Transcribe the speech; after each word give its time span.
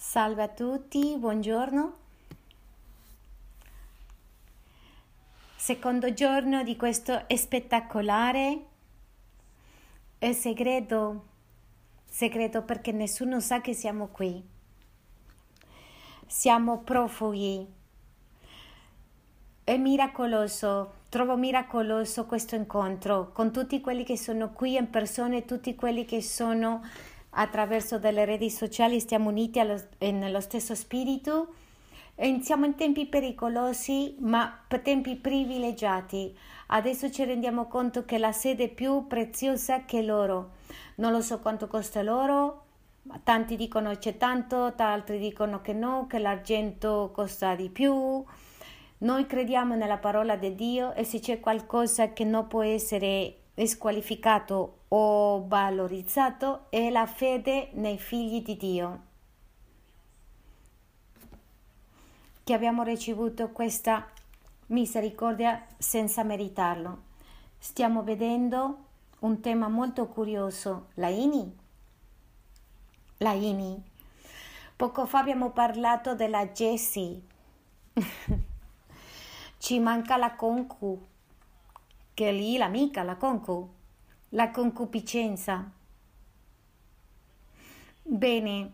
Salve 0.00 0.44
a 0.44 0.48
tutti, 0.48 1.16
buongiorno. 1.18 1.92
Secondo 5.56 6.14
giorno 6.14 6.62
di 6.62 6.76
questo 6.76 7.24
spettacolare 7.34 8.62
e 10.20 10.32
segreto, 10.34 11.24
segreto 12.08 12.62
perché 12.62 12.92
nessuno 12.92 13.40
sa 13.40 13.60
che 13.60 13.74
siamo 13.74 14.06
qui. 14.06 14.40
Siamo 16.28 16.78
profughi. 16.78 17.66
È 19.64 19.76
miracoloso, 19.76 20.92
trovo 21.08 21.36
miracoloso 21.36 22.24
questo 22.24 22.54
incontro 22.54 23.32
con 23.32 23.50
tutti 23.50 23.80
quelli 23.80 24.04
che 24.04 24.16
sono 24.16 24.52
qui 24.52 24.76
in 24.76 24.90
persona 24.90 25.34
e 25.34 25.44
tutti 25.44 25.74
quelli 25.74 26.04
che 26.04 26.22
sono 26.22 26.82
attraverso 27.30 27.98
delle 27.98 28.24
reti 28.24 28.50
sociali 28.50 29.00
stiamo 29.00 29.28
uniti 29.28 29.60
allo, 29.60 29.80
nello 29.98 30.40
stesso 30.40 30.74
spirito 30.74 31.54
e 32.14 32.40
siamo 32.42 32.64
in 32.64 32.74
tempi 32.74 33.06
pericolosi 33.06 34.16
ma 34.18 34.64
tempi 34.82 35.14
privilegiati. 35.14 36.36
Adesso 36.68 37.10
ci 37.10 37.24
rendiamo 37.24 37.66
conto 37.66 38.04
che 38.04 38.18
la 38.18 38.32
sede 38.32 38.64
è 38.64 38.68
più 38.68 39.06
preziosa 39.06 39.84
che 39.84 40.02
l'oro. 40.02 40.56
Non 40.96 41.12
lo 41.12 41.20
so 41.20 41.38
quanto 41.38 41.68
costa 41.68 42.02
l'oro, 42.02 42.64
tanti 43.22 43.56
dicono 43.56 43.96
c'è 43.96 44.16
tanto, 44.16 44.72
altri 44.76 45.18
dicono 45.18 45.60
che 45.60 45.72
no, 45.72 46.06
che 46.08 46.18
l'argento 46.18 47.10
costa 47.14 47.54
di 47.54 47.70
più. 47.70 48.24
Noi 48.98 49.26
crediamo 49.26 49.76
nella 49.76 49.98
parola 49.98 50.34
di 50.34 50.56
Dio 50.56 50.92
e 50.94 51.04
se 51.04 51.20
c'è 51.20 51.38
qualcosa 51.38 52.12
che 52.12 52.24
non 52.24 52.48
può 52.48 52.62
essere 52.62 53.36
squalificato 53.54 54.77
o 54.88 55.46
valorizzato 55.46 56.66
è 56.70 56.90
la 56.90 57.06
fede 57.06 57.70
nei 57.74 57.98
figli 57.98 58.42
di 58.42 58.56
Dio. 58.56 59.02
Che 62.42 62.52
abbiamo 62.54 62.82
ricevuto 62.82 63.50
questa 63.50 64.08
misericordia 64.66 65.66
senza 65.76 66.22
meritarlo. 66.22 67.02
Stiamo 67.58 68.02
vedendo 68.02 68.84
un 69.20 69.40
tema 69.40 69.68
molto 69.68 70.06
curioso, 70.06 70.88
la 70.94 71.08
INI. 71.08 71.56
La 73.18 73.32
INI. 73.32 73.82
Poco 74.76 75.06
fa 75.06 75.18
abbiamo 75.18 75.50
parlato 75.50 76.14
della 76.14 76.46
Jessie. 76.48 77.20
Ci 79.58 79.78
manca 79.80 80.16
la 80.16 80.34
Concu 80.34 81.06
che 82.18 82.32
lì 82.32 82.56
l'amica, 82.56 83.04
la 83.04 83.14
concu, 83.14 83.74
la 84.30 84.50
concupiscenza. 84.50 85.70
Bene, 88.02 88.72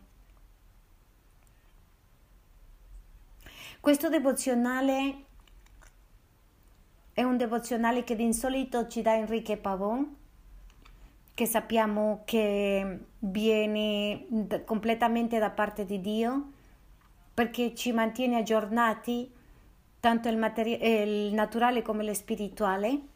questo 3.80 4.08
devozionale 4.08 5.24
è 7.12 7.22
un 7.22 7.36
devozionale 7.36 8.02
che 8.02 8.16
di 8.16 8.24
insolito 8.24 8.88
ci 8.88 9.02
dà 9.02 9.14
Enrique 9.14 9.56
Pavon, 9.56 10.16
che 11.34 11.46
sappiamo 11.46 12.22
che 12.24 12.98
viene 13.18 14.26
completamente 14.64 15.38
da 15.38 15.50
parte 15.50 15.84
di 15.84 16.00
Dio, 16.00 16.52
perché 17.34 17.74
ci 17.74 17.92
mantiene 17.92 18.36
aggiornati 18.36 19.32
tanto 20.00 20.28
il, 20.28 20.36
materi- 20.36 20.80
il 20.80 21.34
naturale 21.34 21.82
come 21.82 22.04
lo 22.04 22.14
spirituale 22.14 23.12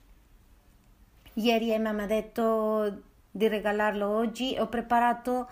Ieri 1.38 1.70
Emma 1.70 1.92
mi 1.92 2.02
ha 2.02 2.06
detto 2.06 3.02
di 3.30 3.46
regalarlo 3.46 4.08
oggi. 4.08 4.56
Ho 4.58 4.66
preparato 4.66 5.48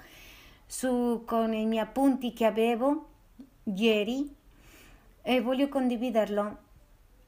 su, 0.66 1.22
con 1.24 1.54
i 1.54 1.64
miei 1.64 1.84
appunti 1.84 2.32
che 2.32 2.44
avevo 2.44 3.06
ieri 3.62 4.34
e 5.22 5.40
voglio 5.40 5.68
condividerlo 5.68 6.56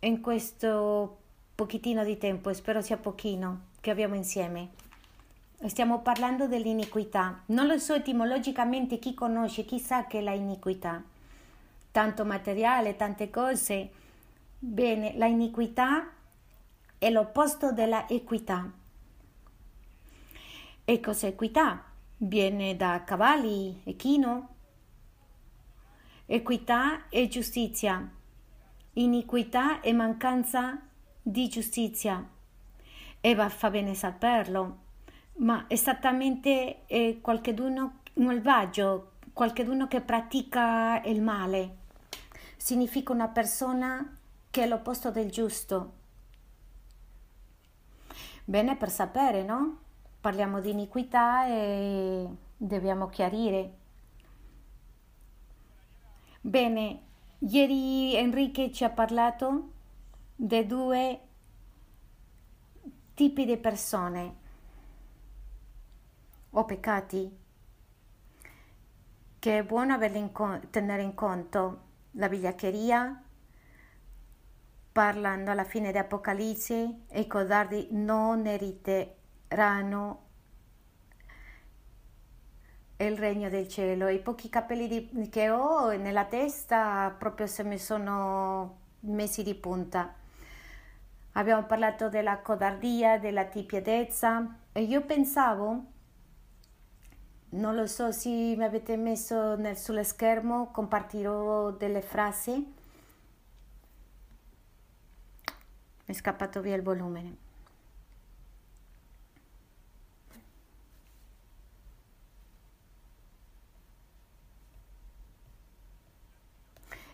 in 0.00 0.20
questo 0.20 1.18
pochettino 1.54 2.02
di 2.02 2.18
tempo, 2.18 2.52
spero 2.52 2.80
sia 2.80 2.96
pochino, 2.96 3.66
che 3.80 3.90
abbiamo 3.90 4.16
insieme. 4.16 4.70
Stiamo 5.66 6.00
parlando 6.00 6.48
dell'iniquità. 6.48 7.42
Non 7.46 7.68
lo 7.68 7.78
so 7.78 7.94
etimologicamente 7.94 8.98
chi 8.98 9.14
conosce, 9.14 9.64
chi 9.64 9.78
sa 9.78 10.06
che 10.06 10.18
è 10.18 10.22
la 10.22 10.32
iniquità. 10.32 11.00
Tanto 11.92 12.24
materiale, 12.24 12.96
tante 12.96 13.30
cose. 13.30 13.90
Bene, 14.58 15.16
la 15.16 15.26
iniquità 15.26 16.10
è 16.98 17.10
l'opposto 17.10 17.72
della 17.72 18.08
equità. 18.08 18.70
E 20.84 21.00
cos'è 21.00 21.28
equità? 21.28 21.84
Viene 22.16 22.76
da 22.76 23.04
cavalli, 23.04 23.80
echino. 23.84 24.56
Equità 26.26 27.08
è 27.08 27.26
giustizia, 27.28 28.06
iniquità 28.94 29.80
è 29.80 29.92
mancanza 29.92 30.80
di 31.22 31.48
giustizia. 31.48 32.28
E 33.20 33.34
va, 33.34 33.48
fa 33.48 33.70
bene 33.70 33.94
saperlo, 33.94 34.78
ma 35.36 35.64
esattamente 35.68 36.84
è 36.86 37.18
qualcheduno 37.20 38.00
malvagio, 38.14 39.12
qualcheduno 39.32 39.86
che 39.86 40.00
pratica 40.00 41.00
il 41.04 41.22
male. 41.22 41.76
Significa 42.56 43.12
una 43.12 43.28
persona 43.28 44.16
che 44.50 44.64
è 44.64 44.66
l'opposto 44.66 45.10
del 45.10 45.30
giusto, 45.30 45.97
Bene 48.48 48.76
per 48.76 48.88
sapere, 48.88 49.42
no? 49.42 49.78
Parliamo 50.22 50.60
di 50.60 50.70
iniquità 50.70 51.46
e 51.46 52.26
dobbiamo 52.56 53.10
chiarire. 53.10 53.76
Bene, 56.40 57.02
ieri 57.40 58.14
Enrique 58.14 58.72
ci 58.72 58.84
ha 58.84 58.88
parlato 58.88 59.72
dei 60.34 60.64
due 60.64 61.20
tipi 63.12 63.44
di 63.44 63.58
persone 63.58 64.36
o 66.48 66.64
peccati 66.64 67.38
che 69.40 69.58
è 69.58 69.62
buono 69.62 69.98
tenere 70.70 71.02
in 71.02 71.14
conto 71.14 71.80
la 72.12 72.28
vigliaccheria 72.28 73.24
parlando 74.98 75.52
alla 75.52 75.62
fine 75.62 75.92
di 75.92 75.98
Apocalisse 75.98 77.02
i 77.12 77.26
codardi 77.28 77.86
non 77.92 78.48
eriteranno 78.48 80.22
il 82.96 83.16
regno 83.16 83.48
del 83.48 83.68
cielo. 83.68 84.08
I 84.08 84.18
pochi 84.18 84.48
capelli 84.48 84.88
di, 84.88 85.28
che 85.28 85.50
ho 85.50 85.96
nella 85.96 86.24
testa 86.24 87.14
proprio 87.16 87.46
se 87.46 87.62
mi 87.62 87.78
sono 87.78 88.78
messi 89.02 89.44
di 89.44 89.54
punta. 89.54 90.12
Abbiamo 91.34 91.62
parlato 91.62 92.08
della 92.08 92.40
codardia, 92.40 93.20
della 93.20 93.44
tipiedezza 93.44 94.62
e 94.72 94.82
io 94.82 95.02
pensavo, 95.02 95.84
non 97.50 97.76
lo 97.76 97.86
so 97.86 98.10
se 98.10 98.30
mi 98.30 98.64
avete 98.64 98.96
messo 98.96 99.54
nel, 99.54 99.76
sullo 99.76 100.02
schermo, 100.02 100.72
compartirò 100.72 101.70
delle 101.70 102.02
frasi 102.02 102.74
è 106.08 106.14
scappato 106.14 106.62
via 106.62 106.74
il 106.74 106.82
volume. 106.82 107.36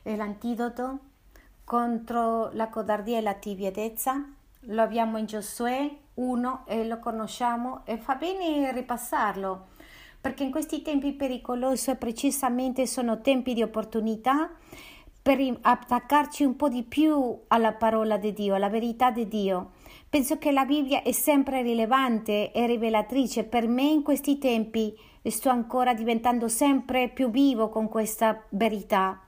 E 0.05 0.15
l'antidoto 0.15 0.99
contro 1.65 2.53
la 2.53 2.69
codardia 2.69 3.19
e 3.19 3.23
la 3.23 3.35
tibiezza 3.35 4.25
lo 4.61 4.83
abbiamo 4.83 5.19
in 5.19 5.27
Giosuè 5.27 5.91
1 6.15 6.67
e 6.67 6.87
lo 6.87 7.01
conosciamo 7.01 7.85
e 7.87 7.97
fa 7.99 8.15
bene 8.15 8.71
ripassarlo 8.71 9.73
perché 10.21 10.45
in 10.45 10.53
questi 10.53 10.83
tempi 10.83 11.15
pericolosi 11.15 11.97
precisamente 11.97 12.87
sono 12.87 13.21
tempi 13.21 13.55
di 13.55 13.63
opportunità 13.63 14.51
per 15.25 15.41
attaccarci 15.63 16.45
un 16.45 16.55
po' 16.55 16.69
di 16.69 16.83
più 16.83 17.45
alla 17.49 17.73
parola 17.73 18.19
di 18.19 18.35
Dio, 18.35 18.57
alla 18.57 18.69
verità 18.69 19.11
di 19.11 19.27
Dio. 19.27 19.71
Penso 20.11 20.37
che 20.37 20.53
la 20.53 20.67
Bibbia 20.67 21.01
è 21.01 21.13
sempre 21.13 21.63
rilevante 21.63 22.53
e 22.53 22.67
rivelatrice. 22.67 23.45
Per 23.45 23.67
me 23.67 23.85
in 23.85 24.03
questi 24.03 24.37
tempi 24.37 24.95
sto 25.23 25.49
ancora 25.49 25.95
diventando 25.95 26.47
sempre 26.49 27.09
più 27.09 27.31
vivo 27.31 27.71
con 27.71 27.89
questa 27.89 28.45
verità. 28.51 29.19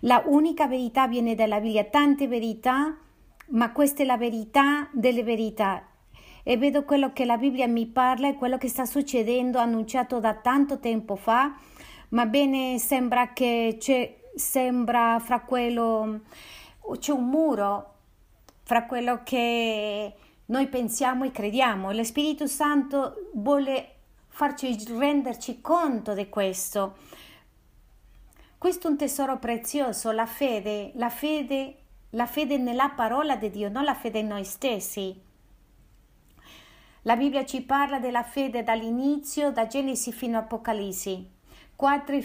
La 0.00 0.24
unica 0.26 0.66
verità 0.66 1.06
viene 1.06 1.36
dalla 1.36 1.60
Bibbia, 1.60 1.84
tante 1.84 2.26
verità, 2.26 2.98
ma 3.50 3.70
questa 3.70 4.02
è 4.02 4.06
la 4.06 4.16
verità 4.16 4.88
delle 4.92 5.22
verità. 5.22 5.86
E 6.42 6.56
vedo 6.56 6.82
quello 6.82 7.12
che 7.12 7.24
la 7.24 7.36
Bibbia 7.36 7.68
mi 7.68 7.86
parla 7.86 8.28
e 8.28 8.34
quello 8.34 8.58
che 8.58 8.66
sta 8.66 8.84
succedendo, 8.84 9.60
annunciato 9.60 10.18
da 10.18 10.34
tanto 10.34 10.80
tempo 10.80 11.14
fa, 11.14 11.56
ma 12.08 12.26
bene 12.26 12.78
sembra 12.78 13.32
che 13.32 13.76
c'è 13.78 14.17
sembra 14.38 15.18
fra 15.18 15.40
quello 15.40 16.20
c'è 16.98 17.12
un 17.12 17.28
muro 17.28 17.94
fra 18.62 18.84
quello 18.84 19.22
che 19.22 20.14
noi 20.46 20.66
pensiamo 20.68 21.24
e 21.24 21.30
crediamo. 21.30 21.92
Lo 21.92 22.04
Spirito 22.04 22.46
Santo 22.46 23.30
vuole 23.34 23.94
farci 24.28 24.76
renderci 24.88 25.60
conto 25.60 26.14
di 26.14 26.28
questo. 26.28 26.96
Questo 28.56 28.88
è 28.88 28.90
un 28.90 28.96
tesoro 28.96 29.38
prezioso, 29.38 30.10
la 30.10 30.26
fede, 30.26 30.92
la 30.94 31.10
fede, 31.10 31.76
la 32.10 32.26
fede 32.26 32.58
nella 32.58 32.90
parola 32.90 33.36
di 33.36 33.50
Dio, 33.50 33.68
non 33.68 33.84
la 33.84 33.94
fede 33.94 34.18
in 34.18 34.26
noi 34.26 34.44
stessi. 34.44 35.18
La 37.02 37.16
Bibbia 37.16 37.44
ci 37.46 37.62
parla 37.62 37.98
della 37.98 38.22
fede 38.22 38.62
dall'inizio, 38.62 39.52
da 39.52 39.66
Genesi 39.66 40.12
fino 40.12 40.36
a 40.36 40.40
Apocalisse. 40.40 41.24
Quattro 41.74 42.16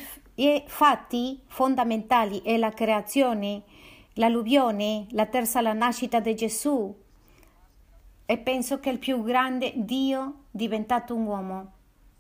fatti 0.68 1.42
fondamentali 1.48 2.42
è 2.42 2.58
la 2.58 2.72
creazione, 2.72 3.64
l'alluvione, 4.14 5.08
la 5.12 5.26
terza 5.26 5.62
la 5.62 5.74
nascita 5.74 6.20
di 6.20 6.36
Gesù 6.36 6.96
e 8.26 8.38
penso 8.38 8.80
che 8.80 8.90
il 8.90 9.00
più 9.00 9.22
grande 9.22 9.74
Dio 9.76 10.46
diventato 10.50 11.14
un 11.14 11.26
uomo. 11.26 11.72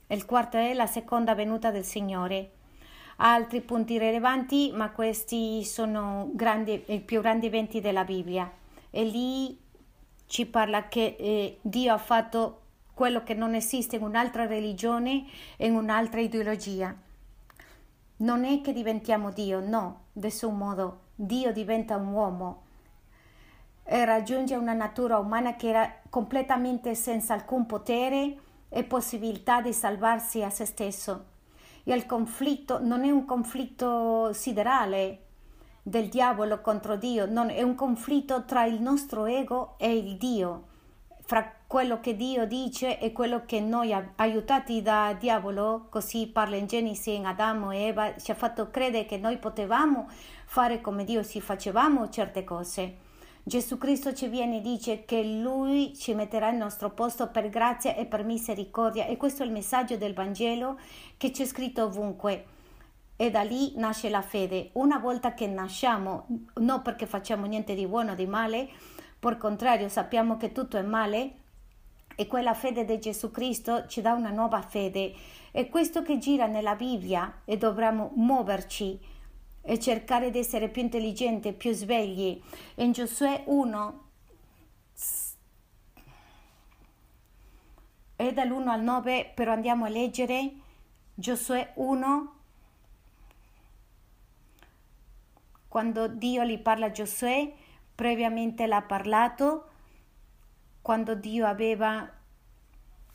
Il 0.07 0.25
quarto 0.25 0.57
è 0.57 0.73
la 0.73 0.85
seconda 0.85 1.33
venuta 1.33 1.71
del 1.71 1.85
Signore. 1.85 2.51
Altri 3.17 3.61
punti 3.61 3.97
rilevanti, 3.97 4.71
ma 4.73 4.91
questi 4.91 5.63
sono 5.63 6.29
grandi, 6.33 6.83
i 6.87 6.99
più 6.99 7.21
grandi 7.21 7.45
eventi 7.45 7.79
della 7.79 8.03
Bibbia. 8.03 8.51
E 8.89 9.03
lì 9.05 9.57
ci 10.27 10.45
parla 10.45 10.87
che 10.87 11.15
eh, 11.17 11.57
Dio 11.61 11.93
ha 11.93 11.97
fatto 11.97 12.61
quello 12.93 13.23
che 13.23 13.33
non 13.33 13.55
esiste 13.55 13.95
in 13.95 14.03
un'altra 14.03 14.45
religione 14.45 15.25
e 15.57 15.67
in 15.67 15.75
un'altra 15.75 16.19
ideologia. 16.19 16.95
Non 18.23 18.45
è 18.45 18.61
che 18.61 18.71
diventiamo 18.71 19.31
Dio, 19.31 19.59
no, 19.59 20.05
nessun 20.13 20.57
modo. 20.57 20.99
Dio 21.13 21.51
diventa 21.51 21.97
un 21.97 22.07
uomo 22.07 22.61
e 23.83 24.05
raggiunge 24.05 24.55
una 24.55 24.71
natura 24.71 25.17
umana 25.17 25.57
che 25.57 25.67
era 25.67 25.93
completamente 26.09 26.95
senza 26.95 27.33
alcun 27.33 27.65
potere 27.65 28.37
e 28.69 28.83
possibilità 28.85 29.61
di 29.61 29.73
salvarsi 29.73 30.41
a 30.41 30.49
se 30.49 30.63
stesso. 30.63 31.25
E 31.83 31.93
il 31.93 32.05
conflitto 32.05 32.79
non 32.81 33.03
è 33.03 33.11
un 33.11 33.25
conflitto 33.25 34.31
siderale 34.31 35.25
del 35.81 36.07
diavolo 36.07 36.61
contro 36.61 36.95
Dio, 36.95 37.25
non 37.25 37.49
è 37.49 37.61
un 37.61 37.75
conflitto 37.75 38.45
tra 38.45 38.63
il 38.63 38.81
nostro 38.81 39.25
ego 39.25 39.75
e 39.77 39.97
il 39.97 40.15
Dio, 40.15 40.67
fra 41.23 41.45
quello 41.73 41.99
che 41.99 42.15
Dio 42.15 42.45
dice 42.45 42.99
e 42.99 43.11
quello 43.11 43.45
che 43.47 43.59
noi 43.59 43.91
aiutati 44.17 44.83
da 44.83 45.17
diavolo, 45.19 45.87
così 45.89 46.27
parla 46.27 46.55
in 46.55 46.67
Genesi 46.67 47.15
in 47.15 47.25
Adamo 47.25 47.71
e 47.71 47.85
Eva, 47.85 48.15
ci 48.15 48.29
ha 48.29 48.35
fatto 48.35 48.69
credere 48.69 49.07
che 49.07 49.17
noi 49.17 49.39
potevamo 49.39 50.07
fare 50.45 50.81
come 50.81 51.03
Dio 51.03 51.23
si 51.23 51.41
facevamo 51.41 52.11
certe 52.11 52.43
cose. 52.43 52.97
Gesù 53.41 53.79
Cristo 53.79 54.13
ci 54.13 54.27
viene 54.27 54.57
e 54.57 54.61
dice 54.61 55.03
che 55.03 55.23
Lui 55.23 55.95
ci 55.95 56.13
metterà 56.13 56.49
al 56.49 56.57
nostro 56.57 56.91
posto 56.91 57.29
per 57.29 57.49
grazia 57.49 57.95
e 57.95 58.05
per 58.05 58.23
misericordia 58.23 59.07
e 59.07 59.17
questo 59.17 59.41
è 59.41 59.47
il 59.47 59.51
messaggio 59.51 59.97
del 59.97 60.13
Vangelo 60.13 60.77
che 61.17 61.31
c'è 61.31 61.43
scritto 61.43 61.85
ovunque 61.85 62.45
e 63.15 63.31
da 63.31 63.41
lì 63.41 63.73
nasce 63.77 64.09
la 64.09 64.21
fede. 64.21 64.69
Una 64.73 64.99
volta 64.99 65.33
che 65.33 65.47
nasciamo, 65.47 66.27
non 66.57 66.83
perché 66.83 67.07
facciamo 67.07 67.47
niente 67.47 67.73
di 67.73 67.87
buono 67.87 68.11
o 68.11 68.15
di 68.15 68.27
male, 68.27 68.69
per 69.17 69.39
contrario 69.39 69.89
sappiamo 69.89 70.37
che 70.37 70.51
tutto 70.51 70.77
è 70.77 70.83
male 70.83 71.37
e 72.15 72.27
quella 72.27 72.53
fede 72.53 72.85
di 72.85 72.99
Gesù 72.99 73.31
Cristo 73.31 73.87
ci 73.87 74.01
dà 74.01 74.13
una 74.13 74.29
nuova 74.29 74.61
fede. 74.61 75.13
È 75.51 75.67
questo 75.69 76.01
che 76.01 76.17
gira 76.17 76.47
nella 76.47 76.75
Bibbia 76.75 77.41
e 77.45 77.57
dovremmo 77.57 78.11
muoverci 78.15 78.99
e 79.61 79.79
cercare 79.79 80.29
di 80.29 80.39
essere 80.39 80.69
più 80.69 80.81
intelligenti, 80.81 81.53
più 81.53 81.71
svegli. 81.71 82.41
In 82.75 82.91
Giosuè 82.91 83.43
1 83.45 84.01
è 88.15 88.31
dall'1 88.31 88.67
al 88.67 88.81
9, 88.81 89.31
però 89.33 89.53
andiamo 89.53 89.85
a 89.85 89.89
leggere 89.89 90.51
Giosuè 91.13 91.71
1 91.75 92.33
quando 95.73 96.07
Dio 96.07 96.43
gli 96.43 96.59
parla 96.59 96.85
a 96.85 96.91
Giosuè, 96.91 97.51
previamente 97.95 98.67
l'ha 98.67 98.83
parlato, 98.83 99.69
quando 100.83 101.15
Dio 101.15 101.47
aveva 101.47 102.07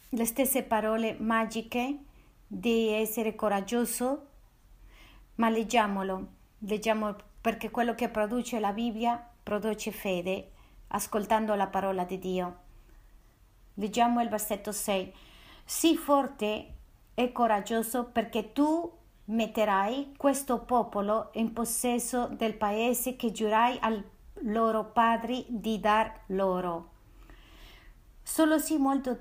le 0.09 0.25
stesse 0.25 0.63
parole 0.63 1.15
magiche 1.21 1.99
di 2.47 2.89
essere 2.89 3.35
coraggioso, 3.35 4.27
ma 5.35 5.51
leggiamolo. 5.51 6.27
Leggiamo 6.61 7.15
perché 7.43 7.71
quello 7.71 7.95
che 7.95 8.09
produce 8.09 8.59
la 8.59 8.73
Bibbia 8.73 9.23
produce 9.43 9.91
fede, 9.91 10.53
ascoltando 10.89 11.55
la 11.55 11.67
parola 11.67 12.05
di 12.05 12.19
Dio. 12.19 12.57
Leggiamo 13.75 14.23
il 14.23 14.31
versetto 14.31 14.73
6. 14.73 15.15
Sii 15.63 15.97
forte 15.97 16.75
e 17.13 17.33
coraggioso 17.33 18.07
perché 18.07 18.55
tu 18.55 18.91
metterai 19.27 20.15
questo 20.17 20.61
popolo 20.61 21.29
in 21.35 21.53
possesso 21.53 22.29
del 22.29 22.55
paese 22.55 23.15
che 23.15 23.31
giurai 23.31 23.77
ai 23.83 24.03
loro 24.45 24.87
padri 24.87 25.45
di 25.51 25.79
dar 25.79 26.23
loro. 26.29 26.97
Solo 28.31 28.59
sii 28.59 28.77
molto 28.77 29.17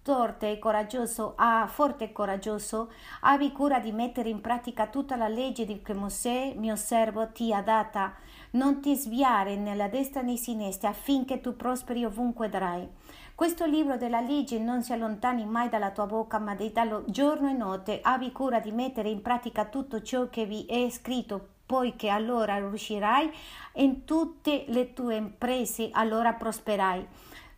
forte 0.00 0.52
e 0.52 0.58
coraggioso, 0.60 1.32
ah, 1.36 1.66
forte 1.66 2.04
e 2.04 2.12
coraggioso, 2.12 2.92
abbi 3.22 3.50
cura 3.50 3.80
di 3.80 3.90
mettere 3.90 4.28
in 4.28 4.40
pratica 4.40 4.86
tutta 4.86 5.16
la 5.16 5.26
legge 5.26 5.82
che 5.82 5.92
Mosè, 5.92 6.54
mio 6.56 6.76
servo, 6.76 7.32
ti 7.32 7.52
ha 7.52 7.60
data. 7.62 8.14
Non 8.52 8.80
ti 8.80 8.94
sviare 8.94 9.56
nella 9.56 9.88
destra 9.88 10.22
né 10.22 10.36
sinistra 10.36 10.90
affinché 10.90 11.40
tu 11.40 11.56
prosperi 11.56 12.04
ovunque 12.04 12.48
darai. 12.48 12.88
Questo 13.34 13.66
libro 13.66 13.96
della 13.96 14.20
legge 14.20 14.60
non 14.60 14.84
si 14.84 14.92
allontani 14.92 15.44
mai 15.44 15.68
dalla 15.68 15.90
tua 15.90 16.06
bocca, 16.06 16.38
ma 16.38 16.54
dallo 16.54 17.02
giorno 17.08 17.48
e 17.48 17.54
notte 17.54 17.98
abbi 18.00 18.30
cura 18.30 18.60
di 18.60 18.70
mettere 18.70 19.10
in 19.10 19.20
pratica 19.20 19.64
tutto 19.64 20.00
ciò 20.00 20.30
che 20.30 20.46
vi 20.46 20.64
è 20.64 20.88
scritto, 20.90 21.44
poiché 21.66 22.08
allora 22.08 22.56
riuscirai 22.56 23.30
in 23.74 24.04
tutte 24.04 24.64
le 24.68 24.92
tue 24.92 25.16
imprese, 25.16 25.90
allora 25.92 26.34
prosperai. 26.34 27.06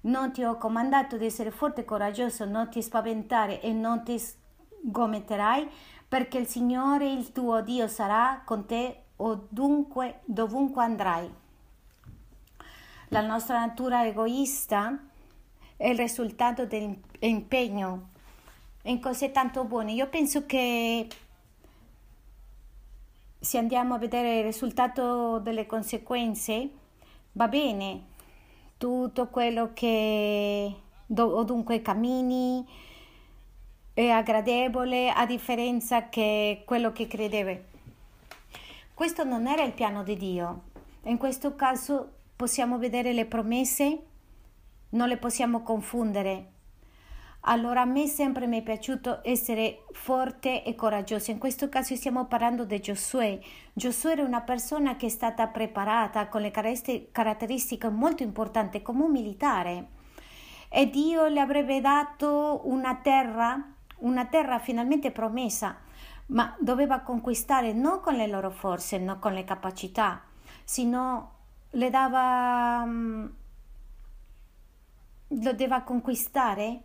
Non 0.02 0.32
ti 0.32 0.42
ho 0.42 0.56
comandato 0.56 1.16
di 1.16 1.26
essere 1.26 1.50
forte 1.50 1.82
e 1.82 1.84
coraggioso, 1.84 2.44
non 2.44 2.70
ti 2.70 2.82
spaventare 2.82 3.60
e 3.60 3.72
non 3.72 4.02
ti 4.02 4.18
sgometterai, 4.18 5.68
perché 6.08 6.38
il 6.38 6.46
Signore 6.46 7.12
il 7.12 7.32
tuo 7.32 7.60
Dio 7.60 7.86
sarà 7.86 8.42
con 8.44 8.64
te 8.64 9.02
ovunque, 9.16 10.20
dovunque 10.24 10.82
andrai. 10.82 11.32
La 13.08 13.20
nostra 13.20 13.58
natura 13.58 14.06
egoista 14.06 14.96
è 15.76 15.88
il 15.88 15.98
risultato 15.98 16.64
dell'impegno 16.64 18.08
in 18.82 19.00
cose 19.00 19.30
tanto 19.32 19.64
buone. 19.64 19.92
Io 19.92 20.08
penso 20.08 20.46
che 20.46 21.08
se 23.38 23.58
andiamo 23.58 23.94
a 23.94 23.98
vedere 23.98 24.38
il 24.38 24.44
risultato 24.44 25.38
delle 25.38 25.66
conseguenze, 25.66 26.70
va 27.32 27.48
bene, 27.48 28.02
tutto 28.80 29.28
quello 29.28 29.72
che 29.74 30.74
dunque 31.04 31.82
cammini 31.82 32.66
è 33.92 34.08
aggradevole 34.08 35.10
a 35.10 35.26
differenza 35.26 36.08
che 36.08 36.62
quello 36.64 36.90
che 36.90 37.06
credeva. 37.06 37.54
Questo 38.94 39.22
non 39.24 39.46
era 39.46 39.64
il 39.64 39.72
piano 39.72 40.02
di 40.02 40.16
Dio. 40.16 40.62
In 41.02 41.18
questo 41.18 41.54
caso 41.56 42.10
possiamo 42.34 42.78
vedere 42.78 43.12
le 43.12 43.26
promesse, 43.26 43.98
non 44.90 45.08
le 45.08 45.18
possiamo 45.18 45.60
confondere. 45.60 46.52
Allora 47.44 47.82
a 47.82 47.86
me 47.86 48.06
sempre 48.06 48.46
mi 48.46 48.60
è 48.60 48.62
piaciuto 48.62 49.20
essere 49.22 49.84
forte 49.92 50.62
e 50.62 50.74
coraggioso. 50.74 51.30
In 51.30 51.38
questo 51.38 51.68
caso 51.70 51.96
stiamo 51.96 52.26
parlando 52.26 52.64
di 52.64 52.78
Giosuè. 52.80 53.38
Giosuè 53.72 54.12
era 54.12 54.24
una 54.24 54.42
persona 54.42 54.96
che 54.96 55.06
è 55.06 55.08
stata 55.08 55.46
preparata 55.46 56.28
con 56.28 56.42
le 56.42 56.50
caratteristiche 56.50 57.88
molto 57.88 58.22
importanti 58.22 58.82
come 58.82 59.04
un 59.04 59.10
militare 59.10 59.88
e 60.68 60.88
Dio 60.88 61.26
le 61.26 61.40
avrebbe 61.40 61.80
dato 61.80 62.60
una 62.64 62.94
terra, 62.96 63.72
una 63.98 64.26
terra 64.26 64.58
finalmente 64.58 65.10
promessa, 65.10 65.78
ma 66.26 66.54
doveva 66.60 67.00
conquistare 67.00 67.72
non 67.72 68.00
con 68.00 68.14
le 68.14 68.28
loro 68.28 68.50
forze, 68.50 68.98
non 68.98 69.18
con 69.18 69.32
le 69.32 69.44
capacità, 69.44 70.22
sino 70.62 71.32
le 71.70 71.90
dava 71.90 72.84
mm, 72.84 73.26
lo 75.28 75.50
doveva 75.52 75.82
conquistare 75.82 76.82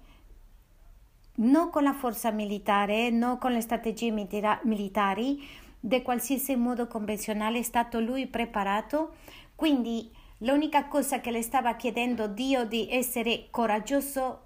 non 1.36 1.70
con 1.70 1.84
la 1.84 1.94
forza 1.94 2.32
militare, 2.32 3.10
non 3.10 3.38
con 3.38 3.52
le 3.52 3.62
strategie 3.62 4.12
militari, 4.12 5.46
di 5.80 6.02
qualsiasi 6.02 6.56
modo 6.56 6.88
convenzionale 6.88 7.60
è 7.60 7.64
stato 7.64 8.00
lui 8.00 8.28
preparato, 8.28 9.16
quindi 9.56 10.12
l'unica 10.40 10.88
cosa 10.88 11.20
che 11.20 11.32
le 11.32 11.42
stava 11.42 11.76
chiedendo 11.76 12.28
Dio 12.28 12.66
di 12.66 12.88
essere 12.90 13.48
coraggioso, 13.52 14.44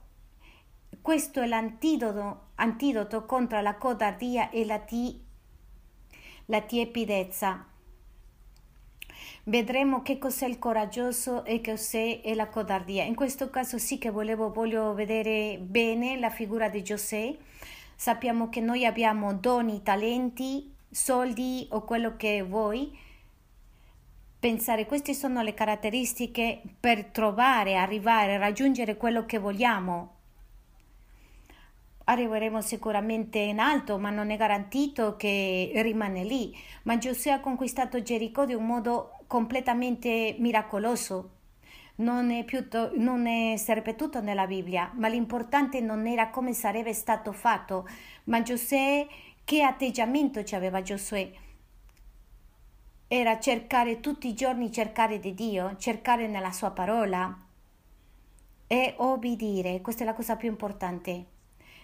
questo 1.02 1.42
è 1.42 1.48
l'antidoto 1.48 2.48
antidoto 2.60 3.26
contro 3.26 3.62
la 3.62 3.76
codardia 3.76 4.50
e 4.50 4.66
la, 4.66 4.80
ti, 4.80 5.20
la 6.46 6.62
tiepidezza. 6.62 7.66
Vedremo 9.50 10.04
che 10.04 10.20
cos'è 10.20 10.46
il 10.46 10.60
coraggioso 10.60 11.44
e 11.44 11.60
che 11.60 11.72
cos'è 11.72 12.22
la 12.36 12.50
codardia. 12.50 13.04
In 13.04 13.16
questo 13.16 13.50
caso 13.50 13.80
sì 13.80 13.98
che 13.98 14.12
volevo, 14.12 14.52
voglio 14.52 14.94
vedere 14.94 15.58
bene 15.60 16.20
la 16.20 16.30
figura 16.30 16.70
di 16.70 16.84
Giuseppe. 16.84 17.44
Sappiamo 17.96 18.50
che 18.50 18.62
noi 18.62 18.86
abbiamo 18.86 19.34
doni, 19.34 19.82
talenti 19.82 20.72
soldi 20.92 21.68
o 21.72 21.84
quello 21.84 22.16
che 22.16 22.44
vuoi, 22.44 22.96
pensare 24.40 24.86
queste 24.86 25.16
sono 25.16 25.42
le 25.42 25.56
caratteristiche 25.56 26.62
per 26.80 27.06
trovare, 27.06 27.76
arrivare, 27.76 28.38
raggiungere 28.38 28.98
quello 28.98 29.26
che 29.26 29.40
vogliamo. 29.40 30.18
Arriveremo 32.04 32.62
sicuramente 32.62 33.40
in 33.40 33.58
alto, 33.58 33.98
ma 33.98 34.12
non 34.12 34.30
è 34.30 34.38
garantito 34.38 35.16
che 35.16 35.72
rimane 35.78 36.24
lì. 36.24 36.56
Ma 36.84 37.00
Giosuè 37.00 37.32
ha 37.32 37.40
conquistato 37.40 38.00
Gerico 38.04 38.46
di 38.46 38.54
un 38.54 38.68
modo 38.68 39.14
completamente 39.30 40.36
miracoloso. 40.40 41.30
Non 41.98 42.32
è, 42.32 42.44
più 42.46 42.68
to- 42.68 42.94
non 42.96 43.28
è 43.28 43.54
ripetuto 43.68 44.22
nella 44.22 44.48
Bibbia, 44.48 44.92
ma 44.96 45.08
l'importante 45.08 45.82
non 45.82 46.08
era 46.08 46.32
come 46.32 46.54
sarebbe 46.54 46.94
stato 46.94 47.32
fatto, 47.32 47.88
ma 48.24 48.42
Giosuè, 48.42 49.08
che 49.44 49.62
atteggiamento 49.62 50.44
ci 50.44 50.56
aveva 50.56 50.82
Giosuè? 50.82 51.32
Era 53.08 53.40
cercare 53.40 54.00
tutti 54.00 54.28
i 54.28 54.34
giorni, 54.34 54.72
cercare 54.72 55.20
di 55.20 55.36
Dio, 55.36 55.76
cercare 55.78 56.28
nella 56.28 56.52
sua 56.52 56.72
parola 56.72 57.38
e 58.66 58.96
obbedire. 58.98 59.82
Questa 59.82 60.02
è 60.02 60.06
la 60.08 60.16
cosa 60.16 60.38
più 60.38 60.50
importante. 60.50 61.26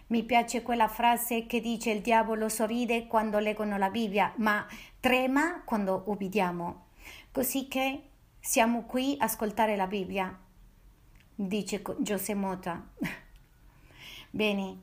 Mi 0.07 0.23
piace 0.23 0.63
quella 0.63 0.87
frase 0.87 1.45
che 1.45 1.61
dice 1.61 1.91
il 1.91 2.01
diavolo 2.01 2.49
sorride 2.49 3.05
quando 3.05 3.37
leggono 3.37 3.77
la 3.77 3.91
Bibbia, 3.91 4.33
ma 4.37 4.65
trema 4.99 5.61
quando 5.63 6.05
ubbidiamo. 6.07 6.84
Così 7.31 7.67
che 7.67 8.09
siamo 8.39 8.83
qui 8.83 9.15
a 9.19 9.25
ascoltare 9.25 9.75
la 9.75 9.87
Bibbia, 9.87 10.37
dice 11.33 11.81
Giuseppe 11.99 12.35
Mota. 12.35 12.87
Bene, 14.29 14.77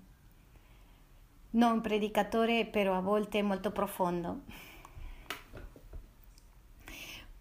non 1.51 1.81
predicatore, 1.81 2.67
però 2.67 2.97
a 2.97 3.01
volte 3.01 3.43
molto 3.43 3.71
profondo. 3.71 4.41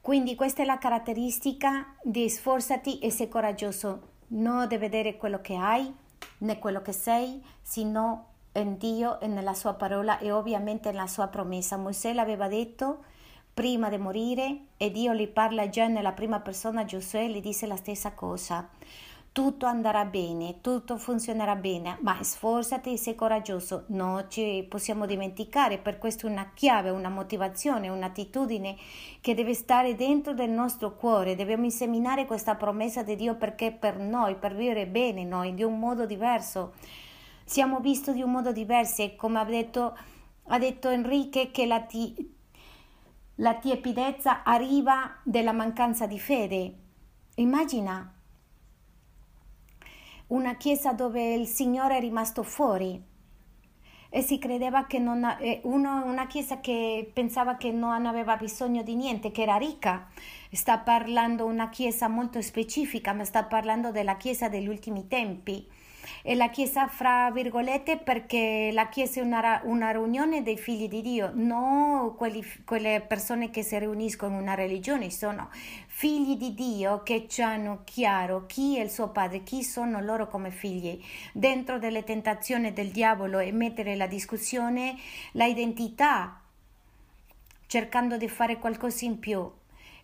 Quindi 0.02 0.36
questa 0.36 0.64
è 0.64 0.66
la 0.66 0.78
caratteristica 0.78 1.96
di 2.04 2.28
sforzati 2.30 3.00
e 3.00 3.12
sei 3.12 3.30
coraggioso, 3.30 4.10
non 4.30 4.68
di 4.68 4.78
vedere 4.78 5.16
quello 5.18 5.42
che 5.42 5.56
hai 5.56 5.94
né 6.40 6.60
quello 6.60 6.82
che 6.82 6.92
sei, 6.92 7.44
sino 7.62 8.28
in 8.54 8.78
Dio 8.78 9.20
e 9.20 9.28
nella 9.28 9.54
sua 9.54 9.74
parola 9.74 10.20
e 10.20 10.32
ovviamente 10.32 10.92
nella 10.92 11.08
sua 11.08 11.28
promessa. 11.28 11.78
Mosè 11.78 12.14
l'aveva 12.14 12.48
detto 12.48 13.06
prima 13.54 13.90
di 13.90 13.98
morire 13.98 14.58
e 14.78 14.92
Dio 14.92 15.14
gli 15.14 15.28
parla 15.28 15.70
già 15.70 15.88
nella 15.88 16.14
prima 16.14 16.40
persona, 16.40 16.86
Giosuè 16.86 17.28
gli 17.28 17.42
disse 17.42 17.68
la 17.68 17.76
stessa 17.76 18.14
cosa. 18.14 18.70
Tutto 19.34 19.66
andrà 19.66 20.04
bene, 20.04 20.60
tutto 20.60 20.98
funzionerà 20.98 21.56
bene, 21.56 21.98
ma 22.02 22.22
sforzati 22.22 22.92
e 22.92 22.98
sei 22.98 23.16
coraggioso. 23.16 23.86
Non 23.88 24.26
ci 24.28 24.66
possiamo 24.68 25.06
dimenticare, 25.06 25.78
per 25.78 25.98
questo 26.00 26.28
è 26.28 26.30
una 26.30 26.52
chiave, 26.54 26.90
una 26.90 27.08
motivazione, 27.08 27.88
un'attitudine 27.88 28.76
che 29.22 29.34
deve 29.34 29.54
stare 29.54 29.96
dentro 29.96 30.34
del 30.34 30.50
nostro 30.50 30.98
cuore. 30.98 31.36
Dobbiamo 31.36 31.64
inseminare 31.64 32.26
questa 32.26 32.56
promessa 32.56 33.04
di 33.04 33.16
Dio 33.16 33.36
perché 33.36 33.72
per 33.72 33.98
noi, 33.98 34.36
per 34.36 34.54
vivere 34.54 34.86
bene 34.86 35.24
noi, 35.24 35.54
di 35.54 35.64
un 35.64 35.80
modo 35.80 36.06
diverso. 36.06 36.74
Siamo 37.46 37.80
visti 37.80 38.12
di 38.12 38.22
un 38.22 38.32
modo 38.32 38.52
diverso 38.52 39.02
e 39.02 39.16
come 39.16 39.40
ha 39.40 39.46
detto, 39.46 39.98
ha 40.48 40.60
detto 40.60 40.90
Enrique 40.90 41.52
che 41.52 41.66
la, 41.66 41.80
ti, 41.80 42.40
la 43.36 43.56
tiepidezza 43.56 44.44
arriva 44.44 45.20
dalla 45.24 45.52
mancanza 45.52 46.06
di 46.06 46.20
fede. 46.20 46.76
Immagina 47.36 48.14
una 50.28 50.56
chiesa 50.56 50.94
dove 50.94 51.34
il 51.34 51.48
Signore 51.48 51.98
è 51.98 52.00
rimasto 52.00 52.44
fuori 52.44 53.02
e 54.14 54.22
si 54.22 54.38
credeva 54.40 54.86
che 54.86 55.00
non 55.00 55.26
uno, 55.64 56.06
una 56.06 56.28
chiesa 56.28 56.60
che 56.60 57.10
pensava 57.14 57.56
che 57.56 57.72
non 57.72 58.06
aveva 58.06 58.36
bisogno 58.36 58.84
di 58.84 58.96
niente, 58.96 59.32
che 59.32 59.42
era 59.42 59.56
ricca. 59.56 60.10
Sta 60.52 60.80
parlando 60.80 61.46
una 61.46 61.70
chiesa 61.70 62.10
molto 62.10 62.42
specifica, 62.42 63.14
ma 63.14 63.24
sta 63.24 63.46
parlando 63.46 63.92
della 63.92 64.18
chiesa 64.18 64.50
degli 64.50 64.68
ultimi 64.68 65.08
tempi 65.08 65.66
e 66.24 66.36
la 66.36 66.50
Chiesa 66.50 66.88
fra 66.88 67.32
virgolette 67.32 67.98
perché 67.98 68.70
la 68.72 68.90
Chiesa 68.90 69.20
è 69.20 69.24
una, 69.24 69.62
una 69.64 69.92
riunione 69.92 70.44
dei 70.44 70.58
figli 70.58 70.88
di 70.88 71.02
Dio, 71.02 71.32
non 71.34 72.16
quelli, 72.16 72.44
quelle 72.66 73.04
persone 73.08 73.50
che 73.50 73.64
si 73.64 73.78
riuniscono 73.78 74.36
in 74.36 74.42
una 74.42 74.54
religione, 74.54 75.10
sono 75.10 75.50
figli 75.88 76.36
di 76.36 76.54
Dio 76.54 77.04
che 77.04 77.28
hanno 77.40 77.82
chiaro 77.84 78.46
chi 78.46 78.78
è 78.78 78.82
il 78.82 78.90
suo 78.90 79.10
padre, 79.10 79.44
chi 79.44 79.64
sono 79.64 80.02
loro 80.02 80.28
come 80.28 80.52
figli, 80.52 81.00
dentro 81.34 81.80
delle 81.80 82.04
tentazioni 82.04 82.74
del 82.74 82.90
diavolo 82.90 83.40
e 83.40 83.52
mettere 83.52 83.96
la 83.96 84.08
discussione 84.08 84.96
la 85.34 85.46
identità, 85.46 86.42
cercando 87.68 88.18
di 88.18 88.28
fare 88.28 88.58
qualcosa 88.58 89.06
in 89.06 89.20
più. 89.20 89.50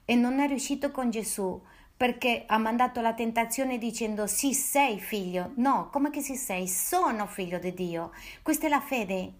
E 0.05 0.15
non 0.15 0.39
è 0.39 0.47
riuscito 0.47 0.91
con 0.91 1.09
Gesù 1.09 1.61
perché 1.97 2.43
ha 2.45 2.59
mandato 2.59 3.01
la 3.01 3.15
tentazione 3.15 3.79
dicendo 3.79 4.27
sì 4.27 4.53
sei 4.53 4.99
figlio. 4.99 5.53
No, 5.55 5.89
come 5.89 6.11
che 6.11 6.21
sì 6.21 6.35
sei? 6.35 6.67
Sono 6.67 7.25
figlio 7.25 7.57
di 7.57 7.73
Dio. 7.73 8.11
Questa 8.43 8.67
è 8.67 8.69
la 8.69 8.79
fede. 8.79 9.33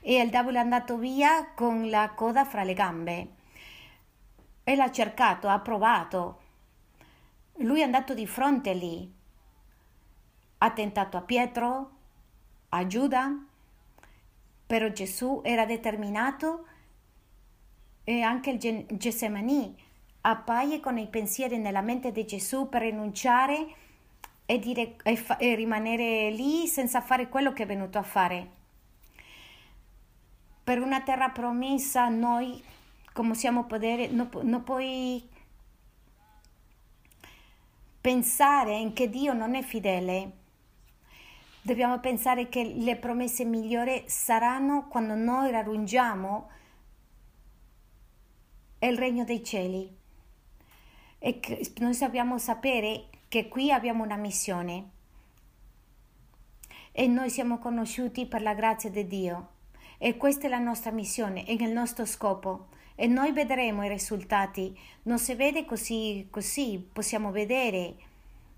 E 0.00 0.18
il 0.18 0.30
diavolo 0.30 0.56
è 0.56 0.60
andato 0.60 0.96
via 0.96 1.52
con 1.54 1.90
la 1.90 2.10
coda 2.14 2.46
fra 2.46 2.64
le 2.64 2.72
gambe. 2.72 3.28
E 4.64 4.74
l'ha 4.74 4.90
cercato, 4.90 5.48
ha 5.48 5.58
provato. 5.58 6.40
Lui 7.58 7.80
è 7.80 7.84
andato 7.84 8.14
di 8.14 8.26
fronte 8.26 8.72
lì. 8.72 9.14
Ha 10.58 10.70
tentato 10.70 11.18
a 11.18 11.22
Pietro, 11.22 11.90
a 12.70 12.86
Giuda, 12.86 13.44
però 14.66 14.88
Gesù 14.88 15.42
era 15.44 15.66
determinato 15.66 16.64
e 18.04 18.22
anche 18.22 18.50
il 18.50 18.86
Gessemani 18.96 19.76
appaia 20.22 20.80
con 20.80 20.98
i 20.98 21.06
pensieri 21.06 21.58
nella 21.58 21.80
mente 21.80 22.12
di 22.12 22.26
Gesù 22.26 22.68
per 22.68 22.82
rinunciare 22.82 23.74
e, 24.44 24.58
dire, 24.58 24.96
e, 25.02 25.16
fa, 25.16 25.36
e 25.36 25.54
rimanere 25.54 26.30
lì 26.30 26.66
senza 26.66 27.00
fare 27.00 27.28
quello 27.28 27.52
che 27.52 27.62
è 27.62 27.66
venuto 27.66 27.98
a 27.98 28.02
fare. 28.02 28.56
Per 30.64 30.80
una 30.80 31.00
terra 31.02 31.30
promessa 31.30 32.08
noi, 32.08 32.62
come 33.12 33.34
siamo 33.34 33.64
potere, 33.64 34.08
non, 34.08 34.28
non 34.42 34.64
puoi 34.64 35.26
pensare 38.00 38.76
in 38.76 38.92
che 38.92 39.08
Dio 39.08 39.32
non 39.32 39.54
è 39.54 39.62
fedele. 39.62 40.32
Dobbiamo 41.60 41.98
pensare 42.00 42.48
che 42.48 42.64
le 42.64 42.96
promesse 42.96 43.44
migliori 43.44 44.04
saranno 44.06 44.88
quando 44.88 45.14
noi 45.14 45.50
raggiungiamo 45.50 46.50
il 48.80 48.96
regno 48.96 49.24
dei 49.24 49.44
cieli 49.44 49.96
e 51.18 51.40
noi 51.78 51.94
sappiamo 51.94 52.38
sapere 52.38 53.06
che 53.28 53.48
qui 53.48 53.72
abbiamo 53.72 54.04
una 54.04 54.16
missione. 54.16 54.90
E 56.92 57.06
noi 57.06 57.30
siamo 57.30 57.58
conosciuti 57.58 58.26
per 58.26 58.42
la 58.42 58.54
grazia 58.54 58.90
di 58.90 59.06
Dio. 59.06 59.48
E 59.98 60.16
questa 60.16 60.46
è 60.46 60.50
la 60.50 60.58
nostra 60.58 60.90
missione 60.90 61.44
e 61.46 61.54
il 61.54 61.70
nostro 61.70 62.04
scopo. 62.04 62.68
E 62.94 63.06
noi 63.06 63.32
vedremo 63.32 63.84
i 63.84 63.88
risultati. 63.88 64.76
Non 65.02 65.18
si 65.18 65.34
vede 65.34 65.64
così 65.64 66.26
così 66.30 66.84
possiamo 66.92 67.30
vedere 67.30 67.94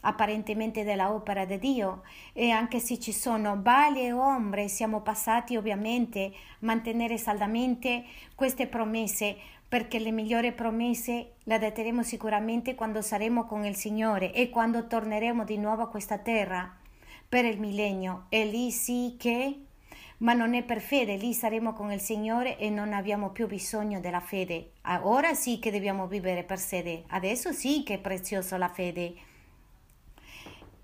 apparentemente 0.01 0.85
dell'opera 0.85 1.45
di 1.45 1.59
Dio. 1.59 2.03
E 2.33 2.51
anche 2.51 2.79
se 2.79 2.99
ci 2.99 3.13
sono 3.13 3.57
bali 3.57 4.03
e 4.03 4.13
ombre 4.13 4.69
siamo 4.69 5.01
passati 5.01 5.57
ovviamente 5.57 6.25
a 6.25 6.31
mantenere 6.61 7.19
saldamente 7.19 8.05
queste 8.35 8.67
promesse 8.67 9.37
perché 9.71 10.01
le 10.01 10.11
migliori 10.11 10.51
promesse 10.51 11.35
le 11.45 11.59
datteremo 11.61 12.03
sicuramente 12.03 12.75
quando 12.75 13.01
saremo 13.03 13.47
con 13.47 13.65
il 13.65 13.77
Signore 13.77 14.33
e 14.33 14.51
quando 14.51 14.89
torneremo 14.89 15.45
di 15.45 15.59
nuovo 15.59 15.83
a 15.83 15.89
questa 15.89 16.19
terra 16.19 16.77
per 17.29 17.45
il 17.45 17.61
millennio. 17.61 18.27
E 18.31 18.47
lì 18.47 18.73
sì 18.73 19.15
che, 19.17 19.61
ma 20.19 20.33
non 20.33 20.55
è 20.55 20.65
per 20.65 20.81
fede, 20.81 21.15
lì 21.15 21.33
saremo 21.33 21.73
con 21.73 21.93
il 21.93 22.01
Signore 22.01 22.59
e 22.59 22.69
non 22.69 22.93
abbiamo 22.93 23.31
più 23.31 23.47
bisogno 23.47 24.01
della 24.01 24.19
fede. 24.19 24.73
Ora 25.03 25.35
sì 25.35 25.61
che 25.61 25.71
dobbiamo 25.71 26.09
vivere 26.09 26.43
per 26.43 26.59
fede, 26.59 27.05
adesso 27.11 27.53
sì 27.53 27.85
che 27.85 27.95
è 27.95 27.99
preziosa 27.99 28.59
la 28.59 28.69
fede 28.69 29.15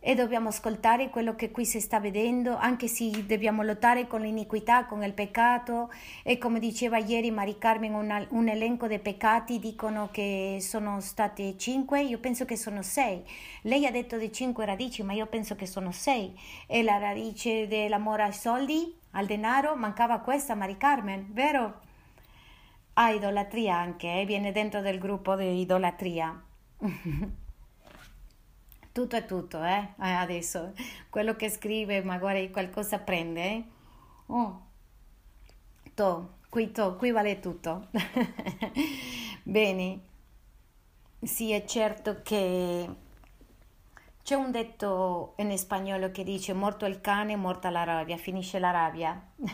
e 0.06 0.14
dobbiamo 0.14 0.50
ascoltare 0.50 1.10
quello 1.10 1.34
che 1.34 1.50
qui 1.50 1.66
si 1.66 1.80
sta 1.80 1.98
vedendo, 1.98 2.56
anche 2.56 2.86
se 2.86 3.26
dobbiamo 3.26 3.64
lottare 3.64 4.06
con 4.06 4.20
l'iniquità, 4.20 4.84
con 4.84 5.02
il 5.02 5.12
peccato 5.12 5.92
e 6.22 6.38
come 6.38 6.60
diceva 6.60 6.98
ieri 6.98 7.32
Mari 7.32 7.58
Carmen 7.58 7.92
una, 7.92 8.24
un 8.28 8.46
elenco 8.46 8.86
di 8.86 9.00
peccati, 9.00 9.58
dicono 9.58 10.08
che 10.12 10.58
sono 10.60 11.00
state 11.00 11.58
cinque, 11.58 12.04
io 12.04 12.18
penso 12.18 12.44
che 12.44 12.56
sono 12.56 12.82
sei. 12.82 13.20
Lei 13.62 13.84
ha 13.84 13.90
detto 13.90 14.16
di 14.16 14.32
cinque 14.32 14.64
radici, 14.64 15.02
ma 15.02 15.12
io 15.12 15.26
penso 15.26 15.56
che 15.56 15.66
sono 15.66 15.90
sei. 15.90 16.38
E 16.68 16.84
la 16.84 16.98
radice 16.98 17.66
dell'amore 17.66 18.22
ai 18.22 18.32
soldi, 18.32 18.96
al 19.10 19.26
denaro, 19.26 19.74
mancava 19.74 20.20
questa 20.20 20.54
Mari 20.54 20.76
Carmen, 20.76 21.26
vero? 21.32 21.80
Ah, 22.92 23.10
idolatria 23.10 23.74
anche, 23.74 24.20
eh? 24.20 24.24
viene 24.24 24.52
dentro 24.52 24.80
del 24.82 25.00
gruppo 25.00 25.34
di 25.34 25.62
idolatria. 25.62 26.40
tutto 28.96 29.16
è 29.16 29.26
tutto, 29.26 29.62
eh? 29.62 29.90
eh? 30.00 30.10
Adesso, 30.10 30.72
quello 31.10 31.36
che 31.36 31.50
scrive 31.50 32.02
magari 32.02 32.50
qualcosa 32.50 32.98
prende, 32.98 33.42
eh? 33.42 33.64
Oh. 34.28 34.66
To, 35.92 36.36
qui, 36.48 36.72
to, 36.72 36.96
qui 36.96 37.10
vale 37.10 37.38
tutto. 37.38 37.88
Bene, 39.42 40.00
sì, 41.20 41.52
è 41.52 41.66
certo 41.66 42.22
che 42.22 42.88
c'è 44.22 44.34
un 44.34 44.50
detto 44.50 45.34
in 45.36 45.58
spagnolo 45.58 46.10
che 46.10 46.24
dice 46.24 46.54
morto 46.54 46.86
il 46.86 47.02
cane, 47.02 47.36
morta 47.36 47.68
la 47.68 47.84
rabbia, 47.84 48.16
finisce 48.16 48.58
la 48.58 48.70
rabbia. 48.70 49.30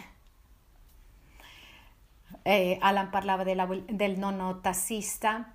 e 2.42 2.76
Alan 2.80 3.10
parlava 3.10 3.42
della, 3.42 3.66
del 3.88 4.16
nonno 4.16 4.60
tassista. 4.60 5.52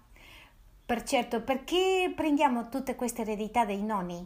Per 0.88 1.04
certo, 1.04 1.42
perché 1.42 2.14
prendiamo 2.16 2.70
tutte 2.70 2.96
queste 2.96 3.24
eredità 3.24 3.66
dei 3.66 3.84
nonni? 3.84 4.26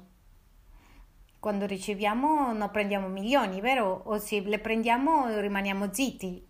Quando 1.40 1.66
riceviamo 1.66 2.54
non 2.54 2.70
prendiamo 2.72 3.08
milioni, 3.08 3.60
vero? 3.60 4.04
O 4.06 4.20
se 4.20 4.42
le 4.42 4.60
prendiamo 4.60 5.40
rimaniamo 5.40 5.92
zitti. 5.92 6.46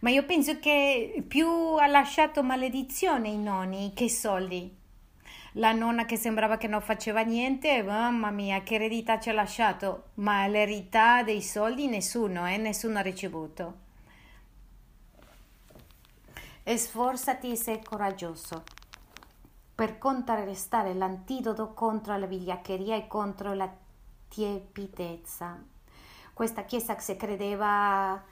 Ma 0.00 0.10
io 0.10 0.26
penso 0.26 0.58
che 0.58 1.24
più 1.26 1.48
ha 1.48 1.86
lasciato 1.86 2.42
maledizione 2.42 3.30
i 3.30 3.38
nonni 3.38 3.92
che 3.94 4.10
soldi. 4.10 4.76
La 5.52 5.72
nonna 5.72 6.04
che 6.04 6.18
sembrava 6.18 6.58
che 6.58 6.68
non 6.68 6.82
faceva 6.82 7.22
niente, 7.22 7.82
mamma 7.82 8.30
mia, 8.30 8.62
che 8.62 8.74
eredità 8.74 9.18
ci 9.18 9.30
ha 9.30 9.32
lasciato. 9.32 10.10
Ma 10.16 10.46
l'eredità 10.48 11.22
dei 11.22 11.40
soldi 11.40 11.86
nessuno, 11.86 12.46
eh? 12.46 12.58
nessuno 12.58 12.98
ha 12.98 13.02
ricevuto. 13.02 13.78
Sforzati 16.62 17.52
e 17.52 17.56
sei 17.56 17.82
coraggioso 17.82 18.79
per 19.80 19.96
contrarrestare 19.96 20.92
l'antidoto 20.92 21.72
contro 21.72 22.14
la 22.18 22.26
vigliaccheria 22.26 22.96
e 22.96 23.06
contro 23.06 23.54
la 23.54 23.66
tiepidezza. 24.28 25.58
Questa 26.34 26.64
chiesa 26.64 26.94
che 26.94 27.00
si 27.00 27.16
credeva 27.16 28.22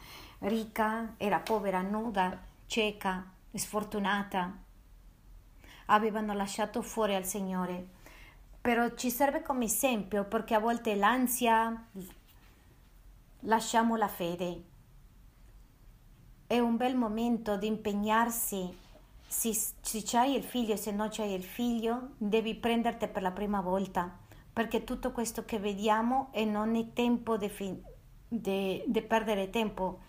ricca 0.41 1.15
era 1.17 1.39
povera, 1.39 1.81
nuda, 1.81 2.39
cieca, 2.67 3.25
sfortunata. 3.51 4.59
Avevano 5.87 6.35
lasciato 6.35 6.83
fuori 6.83 7.15
al 7.15 7.25
Signore. 7.25 7.89
Però 8.61 8.95
ci 8.95 9.11
serve 9.11 9.41
come 9.41 9.65
esempio 9.65 10.25
perché 10.25 10.55
a 10.55 10.61
volte 10.61 10.97
l'ansia 10.97 11.83
lasciamo 13.41 13.97
la 13.97 14.09
fede. 14.09 14.65
È 16.47 16.59
un 16.59 16.77
bel 16.77 16.95
momento 16.95 17.57
di 17.57 17.69
impegnarsi. 17.69 18.87
Se, 19.29 19.53
c'hai 19.83 20.35
il 20.35 20.43
figlio, 20.43 20.77
se 20.77 20.91
non 20.91 21.09
c'hai 21.11 21.35
il 21.35 21.45
figlio, 21.45 22.15
devi 22.17 22.55
prenderti 22.55 23.07
per 23.09 23.23
la 23.23 23.31
prima 23.31 23.61
volta 23.61 24.27
perché 24.59 24.83
tutto 24.83 25.13
questo 25.13 25.45
che 25.45 25.61
vediamo 25.61 26.31
e 26.33 26.45
non 26.45 26.75
è 26.75 26.93
tempo 26.93 27.37
di, 27.37 27.49
perdere 29.07 29.51
tempo 29.51 30.01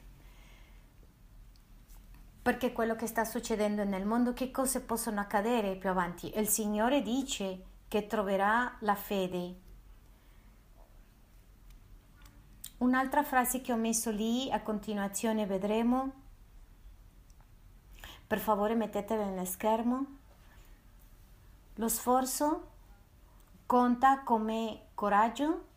perché 2.42 2.72
quello 2.72 2.96
che 2.96 3.06
sta 3.06 3.26
succedendo 3.26 3.84
nel 3.84 4.08
mondo, 4.08 4.34
che 4.34 4.50
cose 4.50 4.82
possono 4.82 5.20
accadere 5.20 5.76
più 5.76 5.90
avanti? 5.90 6.36
Il 6.36 6.48
Signore 6.48 7.04
dice 7.04 7.64
che 7.88 8.08
troverà 8.08 8.76
la 8.80 8.96
fede. 8.96 9.56
Un'altra 12.80 13.22
frase 13.22 13.62
che 13.62 13.72
ho 13.72 13.78
messo 13.78 14.10
lì, 14.10 14.50
a 14.52 14.64
continuazione 14.64 15.46
vedremo. 15.46 16.28
Per 18.29 18.38
favore 18.38 18.75
mettetela 18.75 19.25
nello 19.25 19.43
schermo. 19.43 20.05
Lo 21.77 21.88
sforzo 21.88 22.69
conta 23.65 24.21
come 24.21 24.89
coraggio. 24.93 25.67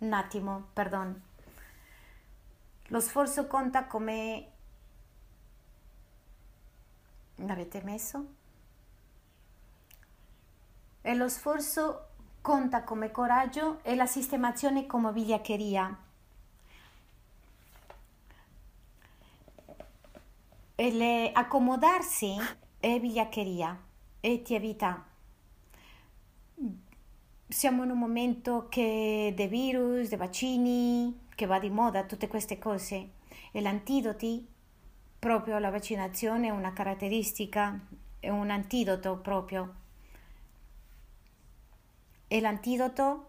Un 0.00 0.12
attimo, 0.12 0.66
perdono. 0.74 1.20
Lo 2.88 3.00
sforzo 3.00 3.46
conta 3.46 3.86
come 3.86 4.52
l'avete 7.36 7.82
messo? 7.82 8.26
E 11.00 11.14
lo 11.14 11.28
sforzo 11.30 12.08
conta 12.42 12.84
come 12.84 13.10
coraggio 13.10 13.82
e 13.84 13.94
la 13.94 14.04
sistemazione 14.04 14.84
come 14.84 15.10
vigliaccheria. 15.12 15.96
E 20.74 20.90
le 20.90 21.32
accomodarsi 21.32 22.34
è 22.80 22.98
vigliaccheria, 22.98 23.78
è 24.20 24.42
tievità. 24.42 25.06
Siamo 27.46 27.84
in 27.84 27.90
un 27.90 27.98
momento 27.98 28.68
che 28.68 29.32
dei 29.36 29.48
virus, 29.48 30.08
dei 30.08 30.18
vaccini, 30.18 31.26
che 31.34 31.46
va 31.46 31.58
di 31.58 31.68
moda, 31.68 32.04
tutte 32.04 32.26
queste 32.26 32.58
cose. 32.58 33.10
E 33.52 33.60
l'antidoti 33.60 34.48
proprio 35.18 35.58
la 35.58 35.70
vaccinazione 35.70 36.48
è 36.48 36.50
una 36.50 36.72
caratteristica, 36.72 37.78
è 38.18 38.30
un 38.30 38.50
antidoto 38.50 39.18
proprio. 39.18 39.74
E 42.26 42.40
l'antidoto 42.40 43.28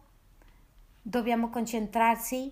dobbiamo 1.02 1.50
concentrarsi, 1.50 2.52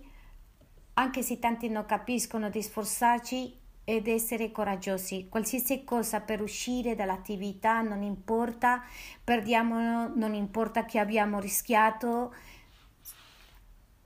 anche 0.95 1.23
se 1.23 1.39
tanti 1.39 1.69
non 1.69 1.85
capiscono, 1.85 2.49
di 2.49 2.61
sforzarci 2.61 3.60
ed 3.83 4.07
essere 4.07 4.51
coraggiosi. 4.51 5.27
Qualsiasi 5.29 5.83
cosa 5.83 6.21
per 6.21 6.41
uscire 6.41 6.95
dall'attività, 6.95 7.81
non 7.81 8.03
importa, 8.03 8.83
perdiamo, 9.23 10.07
non 10.15 10.33
importa 10.33 10.85
che 10.85 10.99
abbiamo 10.99 11.39
rischiato. 11.39 12.33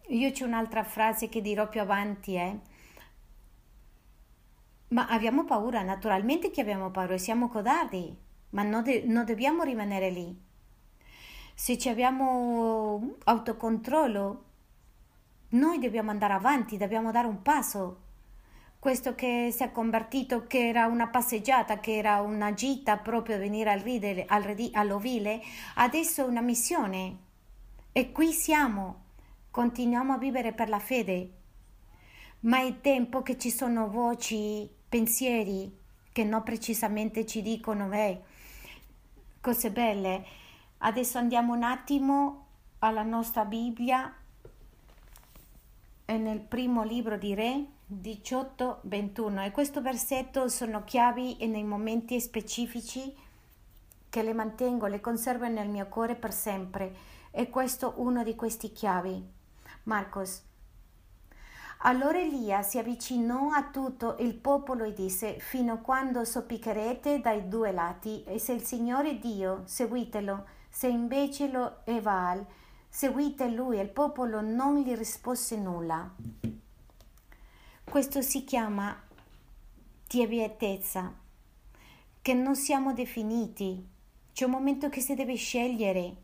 Io 0.10 0.32
c'è 0.32 0.46
un'altra 0.46 0.84
frase 0.84 1.30
che 1.30 1.42
dirò 1.42 1.68
più 1.68 1.82
avanti, 1.82 2.36
eh 2.36 2.60
ma 4.90 5.08
abbiamo 5.08 5.44
paura, 5.44 5.82
naturalmente 5.82 6.52
che 6.52 6.62
abbiamo 6.62 6.92
paura, 6.92 7.18
siamo 7.18 7.50
codardi, 7.50 8.16
ma 8.52 8.64
non, 8.64 8.84
de- 8.84 9.04
non 9.06 9.26
dobbiamo 9.26 9.64
rimanere 9.64 10.10
lì. 10.10 10.44
Se 11.54 11.78
ci 11.78 11.90
abbiamo 11.90 13.16
autocontrollo, 13.24 14.44
noi 15.50 15.80
dobbiamo 15.80 16.12
andare 16.12 16.34
avanti, 16.34 16.78
dobbiamo 16.78 17.12
dare 17.12 17.28
un 17.28 17.42
passo. 17.42 18.04
Questo 18.86 19.16
che 19.16 19.50
si 19.52 19.64
è 19.64 19.72
convertito, 19.72 20.46
che 20.46 20.68
era 20.68 20.86
una 20.86 21.08
passeggiata, 21.08 21.80
che 21.80 21.98
era 21.98 22.22
una 22.22 22.54
gita 22.54 22.98
proprio 22.98 23.40
venire 23.40 23.72
al 23.72 23.80
ridere, 23.80 24.26
al 24.28 24.44
redi, 24.44 24.70
all'ovile, 24.74 25.42
adesso 25.74 26.22
è 26.22 26.28
una 26.28 26.42
missione. 26.42 27.18
E 27.92 28.12
qui 28.12 28.32
siamo, 28.32 29.06
continuiamo 29.50 30.14
a 30.14 30.20
vivere 30.20 30.54
per 30.54 30.70
la 30.70 30.78
fede. 30.78 31.32
Ma 32.42 32.60
è 32.60 32.80
tempo 32.80 33.24
che 33.24 33.40
ci 33.40 33.50
sono 33.50 33.90
voci 33.90 34.70
pensieri 34.88 35.76
che 36.12 36.24
non 36.24 36.44
precisamente 36.44 37.26
ci 37.26 37.42
dicono 37.42 37.92
eh, 37.92 38.22
cose 39.42 39.72
belle. 39.72 40.24
Adesso 40.78 41.18
andiamo 41.18 41.56
un 41.56 41.64
attimo 41.64 42.46
alla 42.78 43.02
nostra 43.02 43.46
Bibbia 43.46 44.14
nel 46.06 46.40
primo 46.40 46.84
libro 46.84 47.18
di 47.18 47.34
Re 47.34 47.74
18-21 47.92 49.46
e 49.46 49.52
questo 49.52 49.82
versetto 49.82 50.48
sono 50.48 50.84
chiavi 50.84 51.38
e 51.38 51.48
nei 51.48 51.64
momenti 51.64 52.20
specifici 52.20 53.16
che 54.10 54.24
le 54.24 54.34
mantengo, 54.34 54.88
le 54.88 55.02
conservo 55.02 55.48
nel 55.48 55.68
mio 55.68 55.88
cuore 55.88 56.16
per 56.16 56.34
sempre 56.34 56.96
e 57.32 57.50
questo 57.50 57.94
uno 57.98 58.24
di 58.24 58.36
questi 58.36 58.72
chiavi. 58.72 59.24
Marcos 59.84 60.44
allora 61.88 62.20
Elia 62.20 62.64
si 62.64 62.80
avvicinò 62.80 63.52
a 63.52 63.70
tutto 63.70 64.16
il 64.20 64.34
popolo 64.34 64.86
e 64.86 64.94
disse: 64.94 65.38
Fino 65.40 65.74
a 65.74 65.78
quando 65.78 66.24
soppiccherete 66.24 67.22
dai 67.22 67.48
due 67.48 67.72
lati, 67.72 68.24
e 68.24 68.40
se 68.40 68.54
il 68.54 68.64
Signore 68.64 69.20
Dio, 69.20 69.62
seguitelo, 69.66 70.46
se 70.68 70.88
invece 70.88 71.48
lo 71.48 71.82
è 71.84 72.02
Baal, 72.02 72.44
seguite 72.90 73.50
lui. 73.50 73.78
E 73.78 73.84
il 73.84 73.90
popolo 73.90 74.42
non 74.42 74.78
gli 74.78 74.96
rispose 74.96 75.58
nulla. 75.58 76.10
Questo 77.86 78.22
si 78.22 78.44
chiama 78.44 79.02
tiebietezza, 80.08 81.14
che 82.22 82.34
non 82.34 82.56
siamo 82.56 82.94
definiti. 82.94 83.88
C'è 84.34 84.46
un 84.46 84.52
momento 84.52 84.90
che 84.90 85.00
si 85.00 85.14
deve 85.14 85.36
scegliere 85.36 86.16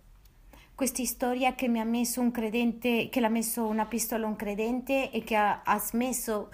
questa 0.76 1.06
storia 1.06 1.56
che 1.56 1.70
mi 1.70 1.80
ha 1.80 1.86
messo 1.86 2.20
un 2.20 2.32
credente, 2.32 3.08
che 3.10 3.20
l'ha 3.22 3.30
messo 3.30 3.66
una 3.68 3.86
pistola 3.86 4.26
a 4.26 4.30
un 4.30 4.36
credente 4.36 5.12
e 5.12 5.24
che 5.24 5.36
ha, 5.36 5.62
ha 5.64 5.80
smesso, 5.80 6.50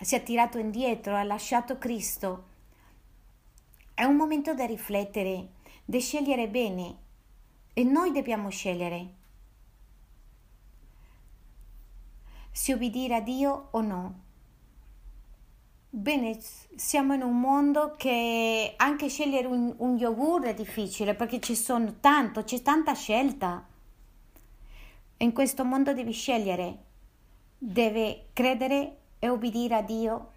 si 0.00 0.14
è 0.14 0.22
tirato 0.22 0.56
indietro, 0.56 1.16
ha 1.16 1.24
lasciato 1.24 1.76
Cristo. 1.76 2.44
È 3.92 4.04
un 4.04 4.16
momento 4.16 4.54
da 4.54 4.64
riflettere, 4.64 5.48
di 5.84 6.00
scegliere 6.00 6.48
bene 6.48 6.96
e 7.74 7.82
noi 7.84 8.12
dobbiamo 8.12 8.48
scegliere 8.48 9.20
se 12.52 12.74
obbedire 12.74 13.16
a 13.16 13.20
Dio 13.20 13.68
o 13.72 13.80
no. 13.80 14.30
Bene, 15.94 16.38
siamo 16.40 17.12
in 17.12 17.20
un 17.20 17.38
mondo 17.38 17.96
che 17.98 18.72
anche 18.78 19.08
scegliere 19.08 19.46
un, 19.46 19.74
un 19.76 19.98
yogurt 19.98 20.46
è 20.46 20.54
difficile 20.54 21.14
perché 21.14 21.38
ci 21.38 21.54
sono 21.54 21.96
tanto, 22.00 22.44
c'è 22.44 22.62
tanta 22.62 22.94
scelta. 22.94 23.62
In 25.18 25.32
questo 25.34 25.66
mondo 25.66 25.92
devi 25.92 26.12
scegliere, 26.12 26.78
deve 27.58 28.28
credere 28.32 28.96
e 29.18 29.28
obbedire 29.28 29.74
a 29.74 29.82
Dio 29.82 30.30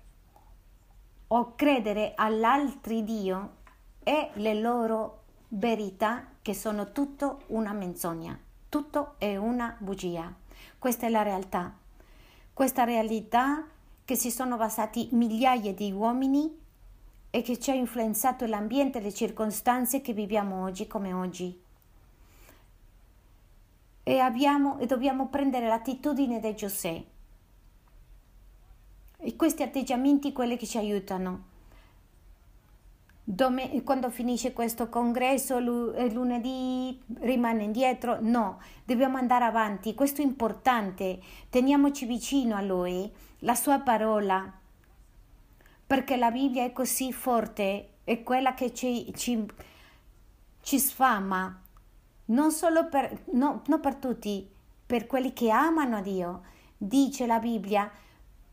o 1.27 1.55
credere 1.55 2.11
all'altro 2.15 2.99
Dio 2.99 3.55
e 4.03 4.31
le 4.33 4.55
loro 4.55 5.23
verità 5.47 6.31
che 6.41 6.53
sono 6.53 6.91
tutto 6.91 7.43
una 7.47 7.71
menzogna, 7.71 8.37
tutto 8.67 9.15
è 9.19 9.37
una 9.37 9.73
bugia. 9.79 10.33
Questa 10.77 11.05
è 11.05 11.09
la 11.09 11.21
realtà. 11.21 11.73
Questa 12.51 12.83
realtà 12.83 13.69
che 14.05 14.15
si 14.15 14.29
sono 14.29 14.55
basati 14.55 15.09
migliaia 15.11 15.73
di 15.73 15.91
uomini 15.91 16.63
e 17.31 17.41
che 17.41 17.59
ci 17.59 17.71
ha 17.71 17.73
influenzato 17.73 18.45
l'ambiente 18.45 18.99
e 18.99 19.01
le 19.01 19.13
circostanze 19.13 19.99
che 19.99 20.13
viviamo 20.13 20.63
oggi 20.63 20.87
come 20.87 21.11
oggi. 21.11 21.61
E, 24.03 24.19
abbiamo, 24.19 24.77
e 24.77 24.85
dobbiamo 24.85 25.27
prendere 25.27 25.67
l'attitudine 25.67 26.39
di 26.39 26.55
Giuseppe. 26.55 27.13
E 29.17 29.35
questi 29.35 29.63
atteggiamenti 29.63 30.31
quelli 30.31 30.55
che 30.55 30.67
ci 30.67 30.77
aiutano. 30.77 31.53
Dome, 33.27 33.81
quando 33.81 34.11
finisce 34.11 34.53
questo 34.53 34.87
congresso 34.87 35.57
lunedì 35.59 37.01
rimane 37.21 37.63
indietro? 37.63 38.19
No, 38.21 38.61
dobbiamo 38.83 39.17
andare 39.17 39.45
avanti, 39.45 39.95
questo 39.95 40.21
è 40.21 40.23
importante, 40.23 41.19
teniamoci 41.49 42.05
vicino 42.05 42.55
a 42.55 42.61
lui, 42.61 43.11
la 43.45 43.55
sua 43.55 43.79
parola, 43.79 44.51
perché 45.87 46.17
la 46.17 46.31
Bibbia 46.31 46.63
è 46.63 46.73
così 46.73 47.13
forte, 47.13 47.89
è 48.03 48.23
quella 48.23 48.53
che 48.53 48.73
ci, 48.73 49.13
ci, 49.15 49.45
ci 50.61 50.79
sfama, 50.79 51.61
non 52.25 52.51
solo 52.51 52.89
per, 52.89 53.25
no, 53.33 53.61
non 53.67 53.79
per 53.79 53.95
tutti, 53.95 54.49
per 54.85 55.07
quelli 55.07 55.31
che 55.31 55.49
amano 55.51 55.97
a 55.97 56.01
Dio. 56.01 56.41
Dice 56.77 57.25
la 57.25 57.39
Bibbia, 57.39 57.89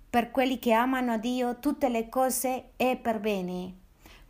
per 0.09 0.31
quelli 0.31 0.59
che 0.59 0.73
amano 0.73 1.13
a 1.13 1.19
Dio 1.19 1.59
tutte 1.59 1.89
le 1.89 2.09
cose 2.09 2.73
è 2.77 2.97
per 2.97 3.19
bene 3.19 3.81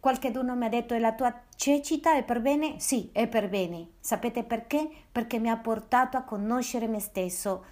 Qualcuno 0.03 0.57
mi 0.57 0.64
ha 0.64 0.68
detto: 0.68 0.98
la 0.98 1.12
tua 1.12 1.33
cecità 1.55 2.16
è 2.16 2.25
per 2.25 2.40
bene? 2.40 2.81
Sì, 2.81 3.11
è 3.12 3.29
per 3.29 3.48
bene. 3.48 3.90
Sapete 4.01 4.42
perché? 4.42 4.88
Perché 5.12 5.38
mi 5.38 5.48
ha 5.48 5.57
portato 5.57 6.16
a 6.16 6.22
conoscere 6.22 6.88
me 6.88 6.98
stesso, 6.98 7.66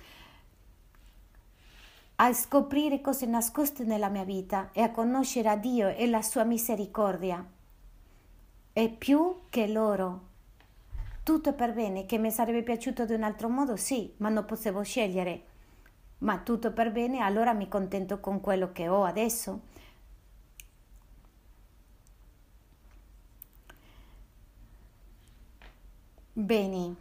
a 2.22 2.35
scoprire 2.35 3.00
cose 3.00 3.24
nascoste 3.24 3.83
nella 3.85 4.11
mia 4.11 4.24
vita 4.24 4.68
e 4.72 4.83
a 4.83 4.90
conoscere 4.90 5.48
a 5.48 5.56
Dio 5.56 5.88
e 5.88 6.06
la 6.06 6.20
sua 6.20 6.44
misericordia. 6.44 7.42
E 8.74 8.88
più 8.90 9.44
che 9.48 9.66
loro. 9.66 10.28
Tutto 11.22 11.54
per 11.54 11.72
bene, 11.72 12.04
che 12.04 12.18
mi 12.18 12.30
sarebbe 12.30 12.62
piaciuto 12.62 13.06
di 13.06 13.14
un 13.14 13.22
altro 13.22 13.48
modo, 13.48 13.74
sì, 13.76 14.12
ma 14.18 14.28
non 14.28 14.44
potevo 14.44 14.83
scegliere. 14.83 15.44
Ma 16.18 16.38
tutto 16.40 16.72
per 16.72 16.92
bene, 16.92 17.20
allora 17.20 17.54
mi 17.54 17.68
contento 17.68 18.20
con 18.20 18.40
quello 18.40 18.70
che 18.72 18.88
ho 18.88 19.04
adesso 19.04 19.68
Bene, 26.33 26.94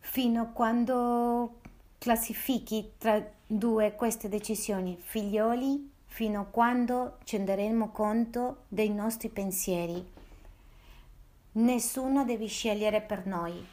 fino 0.00 0.42
a 0.42 0.46
quando 0.46 1.60
classifichi 1.98 2.92
tra 2.96 3.22
due 3.46 3.94
queste 3.94 4.28
decisioni, 4.28 4.96
figlioli, 4.98 5.90
fino 6.06 6.40
a 6.40 6.44
quando 6.44 7.18
ci 7.24 7.36
renderemo 7.36 7.90
conto 7.90 8.64
dei 8.68 8.90
nostri 8.90 9.28
pensieri. 9.28 10.16
Nessuno 11.52 12.24
deve 12.24 12.46
scegliere 12.46 13.00
per 13.00 13.26
noi. 13.26 13.66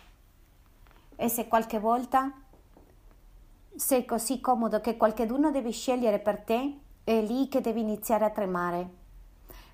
E 1.15 1.29
se 1.29 1.47
qualche 1.47 1.79
volta 1.79 2.31
sei 3.75 4.05
così 4.05 4.39
comodo 4.39 4.81
che 4.81 4.97
qualcuno 4.97 5.51
deve 5.51 5.71
scegliere 5.71 6.19
per 6.19 6.39
te, 6.39 6.79
è 7.03 7.21
lì 7.21 7.47
che 7.47 7.61
devi 7.61 7.81
iniziare 7.81 8.25
a 8.25 8.31
tremare, 8.31 8.89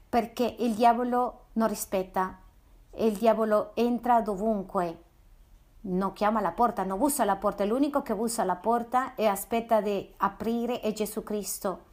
perché 0.10 0.56
il 0.60 0.74
diavolo 0.74 1.46
non 1.54 1.68
rispetta 1.68 2.40
e 2.92 3.08
il 3.08 3.18
diavolo 3.18 3.72
entra 3.76 4.22
dovunque. 4.22 5.10
Non 5.84 6.14
chiama 6.14 6.42
la 6.42 6.52
porta, 6.52 6.84
non 6.84 7.00
bussa 7.00 7.24
alla 7.24 7.38
porta, 7.38 7.66
l'unico 7.66 8.04
che 8.04 8.14
bussa 8.14 8.44
alla 8.44 8.56
porta 8.56 9.16
e 9.16 9.26
aspetta 9.26 9.82
di 9.82 10.14
aprire 10.18 10.80
è 10.80 10.94
Gesù 10.94 11.24
Cristo. 11.24 11.86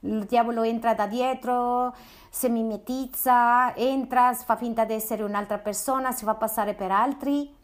Il 0.00 0.24
diavolo 0.24 0.62
entra 0.62 0.94
da 0.94 1.06
dietro, 1.06 1.94
si 2.30 2.48
mimetizza, 2.48 3.74
entra, 3.74 4.32
fa 4.32 4.56
finta 4.56 4.84
di 4.84 4.94
essere 4.94 5.22
un'altra 5.22 5.58
persona, 5.58 6.12
si 6.12 6.24
fa 6.24 6.34
passare 6.34 6.74
per 6.74 6.90
altri. 6.90 7.54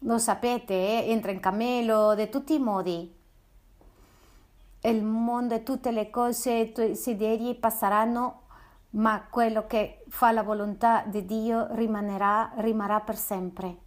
Lo 0.00 0.18
sapete, 0.18 0.74
eh? 0.74 1.10
entra 1.10 1.32
in 1.32 1.40
camelo, 1.40 2.14
di 2.14 2.28
tutti 2.28 2.54
i 2.54 2.58
modi. 2.58 3.12
Il 4.82 5.02
mondo 5.02 5.54
e 5.54 5.62
tutte 5.62 5.90
le 5.90 6.10
cose, 6.10 6.52
i 6.52 6.72
desideri 6.72 7.54
passeranno 7.54 8.42
ma 8.90 9.26
quello 9.28 9.66
che 9.66 10.04
fa 10.08 10.30
la 10.30 10.42
volontà 10.42 11.02
di 11.06 11.24
Dio 11.24 11.66
rimanerà, 11.74 12.52
rimarrà 12.56 13.00
per 13.00 13.16
sempre. 13.16 13.83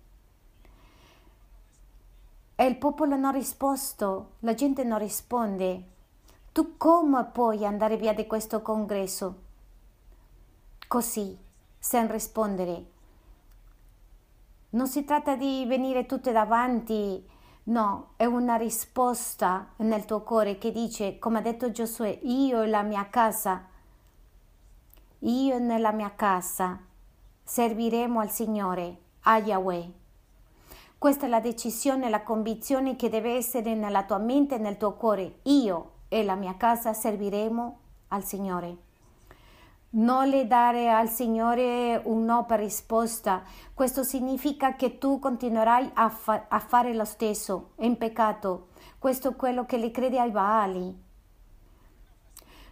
E 2.60 2.66
il 2.66 2.76
popolo 2.78 3.16
non 3.16 3.26
ha 3.26 3.30
risposto, 3.30 4.32
la 4.40 4.54
gente 4.54 4.84
non 4.84 5.00
risponde. 5.00 5.84
Tu 6.52 6.76
come 6.76 7.24
puoi 7.26 7.64
andare 7.66 7.96
via 7.96 8.14
di 8.14 8.28
questo 8.28 8.62
congresso? 8.62 9.36
Così, 10.88 11.38
senza 11.78 12.12
rispondere. 12.12 12.86
Non 14.72 14.88
si 14.88 15.06
tratta 15.06 15.36
di 15.36 15.64
venire 15.68 16.06
tutte 16.06 16.32
davanti, 16.32 17.26
no, 17.66 18.10
è 18.18 18.26
una 18.26 18.56
risposta 18.56 19.74
nel 19.78 20.06
tuo 20.06 20.22
cuore 20.24 20.58
che 20.58 20.72
dice, 20.72 21.20
come 21.20 21.38
ha 21.38 21.42
detto 21.42 21.72
Giosuè, 21.72 22.20
io 22.24 22.62
e 22.64 22.68
la 22.68 22.82
mia 22.82 23.08
casa 23.10 23.76
io 25.22 25.56
e 25.56 25.60
nella 25.60 25.92
mia 25.92 26.14
casa 26.16 26.80
serviremo 27.44 28.20
al 28.20 28.30
Signore, 28.30 28.98
a 29.22 29.40
Yahweh. 29.40 29.92
Questa 30.98 31.28
è 31.28 31.30
la 31.30 31.40
decisione, 31.40 32.10
la 32.10 32.24
convinzione 32.24 32.96
che 32.96 33.08
deve 33.08 33.36
essere 33.36 33.76
nella 33.76 34.04
tua 34.04 34.18
mente 34.18 34.56
e 34.56 34.58
nel 34.58 34.78
tuo 34.78 34.94
cuore. 34.94 35.40
Io 35.44 35.92
e 36.08 36.24
la 36.24 36.34
mia 36.34 36.58
casa 36.58 36.92
serviremo 36.94 37.80
al 38.08 38.24
Signore. 38.24 38.78
Non 39.90 40.28
le 40.28 40.48
dare 40.48 40.90
al 40.90 41.08
Signore 41.08 42.02
un 42.04 42.26
no 42.26 42.46
per 42.46 42.60
risposta. 42.60 43.44
Questo 43.76 44.02
significa 44.02 44.76
che 44.76 44.98
tu 44.98 45.20
continuerai 45.20 45.92
a, 45.94 46.10
fa- 46.10 46.46
a 46.48 46.60
fare 46.60 46.96
lo 46.96 47.06
stesso, 47.06 47.74
in 47.78 47.96
peccato. 47.98 48.70
Questo 48.98 49.30
è 49.30 49.36
quello 49.36 49.68
che 49.68 49.78
le 49.78 49.92
crede 49.92 50.20
ai 50.20 50.32
Baali. 50.32 51.04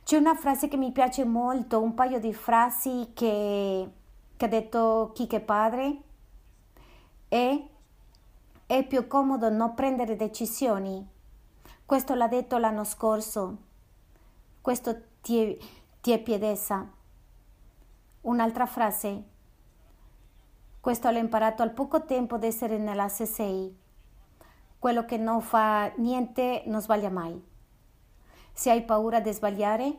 C'è 0.03 0.17
una 0.17 0.35
frase 0.35 0.67
che 0.67 0.77
mi 0.77 0.91
piace 0.91 1.25
molto, 1.25 1.79
un 1.79 1.93
paio 1.93 2.19
di 2.19 2.33
frasi 2.33 3.11
che, 3.13 3.87
che 4.35 4.45
ha 4.45 4.47
detto 4.47 5.11
Kike 5.13 5.41
padre 5.41 5.97
e 7.27 7.69
è 8.67 8.85
più 8.85 9.07
comodo 9.07 9.49
non 9.49 9.73
prendere 9.75 10.15
decisioni. 10.15 11.07
Questo 11.85 12.15
l'ha 12.15 12.27
detto 12.27 12.57
l'anno 12.57 12.83
scorso. 12.83 13.57
Questo 14.59 15.01
ti 15.21 15.39
è, 15.39 15.57
ti 16.01 16.11
è 16.11 16.21
piedesa. 16.21 16.87
Un'altra 18.21 18.65
frase. 18.65 19.23
Questo 20.79 21.11
l'ho 21.11 21.19
imparato 21.19 21.61
al 21.61 21.73
poco 21.73 22.05
tempo 22.05 22.37
di 22.37 22.47
essere 22.47 22.77
nella 22.77 23.07
CSI. 23.07 23.77
Quello 24.79 25.05
che 25.05 25.17
non 25.17 25.41
fa 25.41 25.91
niente 25.97 26.63
non 26.65 26.81
sbaglia 26.81 27.09
mai. 27.09 27.39
Se 28.51 28.71
hai 28.71 28.83
paura 28.83 29.19
di 29.19 29.31
sbagliare, 29.31 29.97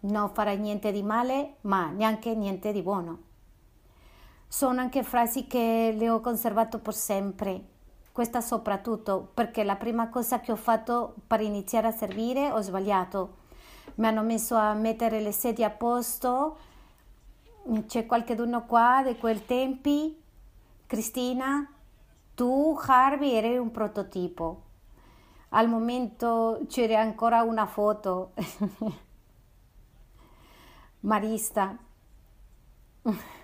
non 0.00 0.30
farai 0.30 0.58
niente 0.58 0.92
di 0.92 1.02
male, 1.02 1.56
ma 1.62 1.90
neanche 1.90 2.34
niente 2.34 2.72
di 2.72 2.82
buono. 2.82 3.27
Sono 4.48 4.80
anche 4.80 5.02
frasi 5.02 5.46
che 5.46 5.94
le 5.96 6.10
ho 6.10 6.20
conservato 6.20 6.78
per 6.78 6.94
sempre. 6.94 7.76
Questa 8.10 8.40
soprattutto 8.40 9.30
perché 9.32 9.62
la 9.62 9.76
prima 9.76 10.08
cosa 10.08 10.40
che 10.40 10.50
ho 10.50 10.56
fatto 10.56 11.14
per 11.26 11.40
iniziare 11.40 11.86
a 11.86 11.92
servire 11.92 12.50
ho 12.50 12.60
sbagliato. 12.60 13.36
Mi 13.96 14.06
hanno 14.06 14.22
messo 14.22 14.56
a 14.56 14.72
mettere 14.74 15.20
le 15.20 15.32
sedie 15.32 15.64
a 15.64 15.70
posto. 15.70 16.58
C'è 17.86 18.06
qualcuno 18.06 18.64
qua 18.64 19.02
di 19.06 19.16
quel 19.16 19.44
tempi? 19.44 20.20
Cristina, 20.86 21.70
tu 22.34 22.76
Harvey 22.86 23.32
eri 23.32 23.58
un 23.58 23.70
prototipo 23.70 24.62
al 25.50 25.68
momento 25.68 26.60
c'era 26.68 27.00
ancora 27.00 27.42
una 27.42 27.66
foto. 27.66 28.32
Marista. 31.00 31.76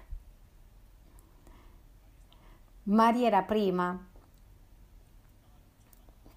Mari 2.85 3.25
era 3.27 3.43
prima. 3.43 3.99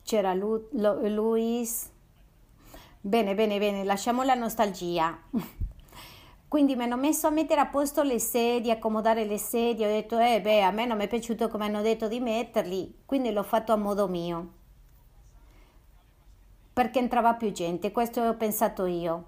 C'era 0.03 0.33
Lu, 0.33 0.67
Lu, 0.71 1.07
Luis. 1.09 1.91
Bene, 3.01 3.35
bene, 3.35 3.57
bene, 3.59 3.83
lasciamo 3.83 4.23
la 4.23 4.33
nostalgia. 4.35 5.17
Quindi 6.47 6.75
mi 6.75 6.83
hanno 6.83 6.97
messo 6.97 7.27
a 7.27 7.29
mettere 7.31 7.61
a 7.61 7.67
posto 7.67 8.03
le 8.03 8.19
sedie, 8.19 8.71
accomodare 8.73 9.25
le 9.25 9.37
sedie. 9.37 9.85
Ho 9.85 9.89
detto, 9.89 10.17
eh 10.19 10.41
beh, 10.41 10.63
a 10.63 10.71
me 10.71 10.85
non 10.85 10.97
mi 10.97 11.03
è 11.05 11.07
piaciuto 11.07 11.49
come 11.49 11.65
hanno 11.65 11.81
detto 11.81 12.07
di 12.07 12.19
metterli, 12.19 13.01
quindi 13.05 13.31
l'ho 13.31 13.43
fatto 13.43 13.73
a 13.73 13.77
modo 13.77 14.07
mio. 14.07 14.53
perché 16.73 16.99
entrava 16.99 17.33
più 17.33 17.51
gente, 17.51 17.91
questo 17.91 18.21
ho 18.21 18.35
pensato 18.35 18.85
io. 18.85 19.25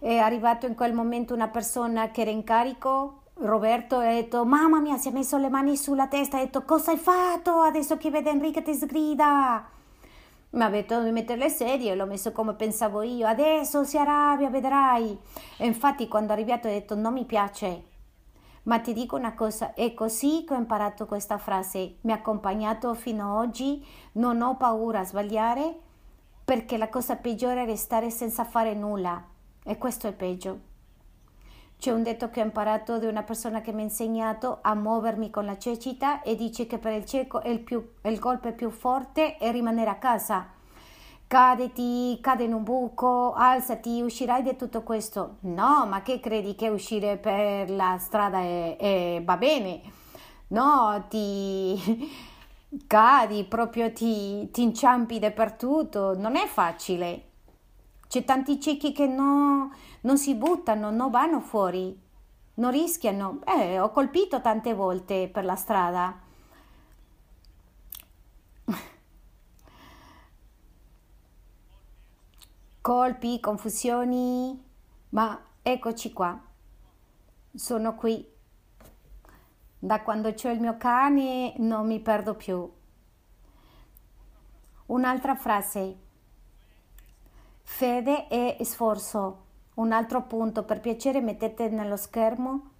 È 0.00 0.16
arrivato 0.16 0.66
in 0.66 0.74
quel 0.74 0.92
momento 0.92 1.34
una 1.34 1.48
persona 1.48 2.10
che 2.10 2.22
era 2.22 2.30
in 2.30 2.44
carico, 2.44 3.22
Roberto, 3.40 4.00
e 4.00 4.06
ha 4.08 4.12
detto, 4.14 4.44
mamma 4.44 4.80
mia, 4.80 4.96
si 4.96 5.08
è 5.08 5.12
messo 5.12 5.36
le 5.36 5.48
mani 5.48 5.76
sulla 5.76 6.08
testa, 6.08 6.38
ha 6.38 6.40
detto, 6.40 6.64
cosa 6.64 6.90
hai 6.90 6.96
fatto? 6.96 7.60
Adesso 7.60 7.96
che 7.96 8.10
vede 8.10 8.30
Enrique 8.30 8.62
ti 8.62 8.74
sgrida. 8.74 9.64
Mi 10.50 10.62
ha 10.62 10.68
detto 10.68 11.00
di 11.02 11.12
mettere 11.12 11.38
le 11.38 11.48
sedie, 11.48 11.94
l'ho 11.94 12.06
messo 12.06 12.32
come 12.32 12.54
pensavo 12.54 13.02
io, 13.02 13.28
adesso 13.28 13.84
si 13.84 13.96
arrabbia, 13.96 14.50
vedrai. 14.50 15.16
E 15.56 15.66
infatti 15.66 16.08
quando 16.08 16.32
è 16.32 16.36
arrivato 16.36 16.66
ha 16.66 16.70
detto, 16.72 16.96
non 16.96 17.12
mi 17.12 17.24
piace. 17.24 17.84
Ma 18.64 18.80
ti 18.80 18.92
dico 18.92 19.14
una 19.14 19.34
cosa, 19.34 19.72
è 19.72 19.94
così 19.94 20.44
che 20.44 20.54
ho 20.54 20.58
imparato 20.58 21.06
questa 21.06 21.38
frase, 21.38 21.98
mi 22.00 22.10
ha 22.10 22.16
accompagnato 22.16 22.92
fino 22.94 23.38
ad 23.38 23.46
oggi, 23.46 23.86
non 24.12 24.42
ho 24.42 24.56
paura 24.56 25.00
a 25.00 25.04
sbagliare, 25.04 25.78
perché 26.44 26.76
la 26.76 26.88
cosa 26.88 27.14
peggiore 27.14 27.62
è 27.62 27.66
restare 27.66 28.10
senza 28.10 28.44
fare 28.44 28.74
nulla 28.74 29.22
e 29.62 29.78
questo 29.78 30.08
è 30.08 30.12
peggio. 30.12 30.67
C'è 31.78 31.92
un 31.92 32.02
detto 32.02 32.28
che 32.28 32.40
ho 32.40 32.44
imparato 32.44 32.98
da 32.98 33.08
una 33.08 33.22
persona 33.22 33.60
che 33.60 33.72
mi 33.72 33.82
ha 33.82 33.84
insegnato 33.84 34.58
a 34.62 34.74
muovermi 34.74 35.30
con 35.30 35.44
la 35.44 35.56
cecità 35.58 36.22
e 36.22 36.34
dice 36.34 36.66
che 36.66 36.76
per 36.78 36.92
il 36.92 37.04
cieco 37.04 37.40
il, 37.44 37.60
più, 37.60 37.92
il 38.02 38.18
golpe 38.18 38.52
più 38.52 38.68
forte 38.70 39.36
è 39.36 39.52
rimanere 39.52 39.88
a 39.88 39.94
casa. 39.94 40.48
Cadeti, 41.28 42.18
cade 42.20 42.42
in 42.42 42.52
un 42.52 42.64
buco, 42.64 43.32
alzati, 43.32 44.00
uscirai 44.02 44.42
di 44.42 44.56
tutto 44.56 44.82
questo. 44.82 45.36
No, 45.42 45.86
ma 45.86 46.02
che 46.02 46.18
credi 46.18 46.56
che 46.56 46.68
uscire 46.68 47.16
per 47.16 47.70
la 47.70 47.96
strada 48.00 48.40
è, 48.40 48.76
è, 48.76 49.22
va 49.24 49.36
bene? 49.36 49.80
No, 50.48 51.04
ti 51.08 51.78
cadi, 52.88 53.44
proprio 53.44 53.92
ti, 53.92 54.50
ti 54.50 54.62
inciampi 54.62 55.20
dappertutto, 55.20 56.18
non 56.18 56.34
è 56.34 56.46
facile. 56.46 57.27
C'è 58.08 58.24
tanti 58.24 58.58
ciechi 58.58 58.92
che 58.92 59.06
no, 59.06 59.70
non 60.00 60.16
si 60.16 60.34
buttano, 60.34 60.90
non 60.90 61.10
vanno 61.10 61.40
fuori, 61.40 61.94
non 62.54 62.70
rischiano. 62.70 63.40
Eh, 63.44 63.78
ho 63.78 63.90
colpito 63.90 64.40
tante 64.40 64.72
volte 64.72 65.28
per 65.28 65.44
la 65.44 65.56
strada. 65.56 66.18
Colpi, 72.80 73.40
confusioni, 73.40 74.58
ma 75.10 75.38
eccoci 75.60 76.10
qua. 76.14 76.40
Sono 77.54 77.94
qui. 77.94 78.26
Da 79.80 80.00
quando 80.00 80.32
c'ho 80.32 80.48
il 80.48 80.60
mio 80.60 80.78
cane 80.78 81.52
non 81.58 81.86
mi 81.86 82.00
perdo 82.00 82.34
più. 82.34 82.72
Un'altra 84.86 85.34
frase 85.34 86.06
Fede 87.70 88.26
e 88.26 88.64
sforzo. 88.64 89.44
Un 89.74 89.92
altro 89.92 90.22
punto, 90.22 90.64
per 90.64 90.80
piacere 90.80 91.20
mettete 91.20 91.68
nello 91.68 91.96
schermo. 91.96 92.70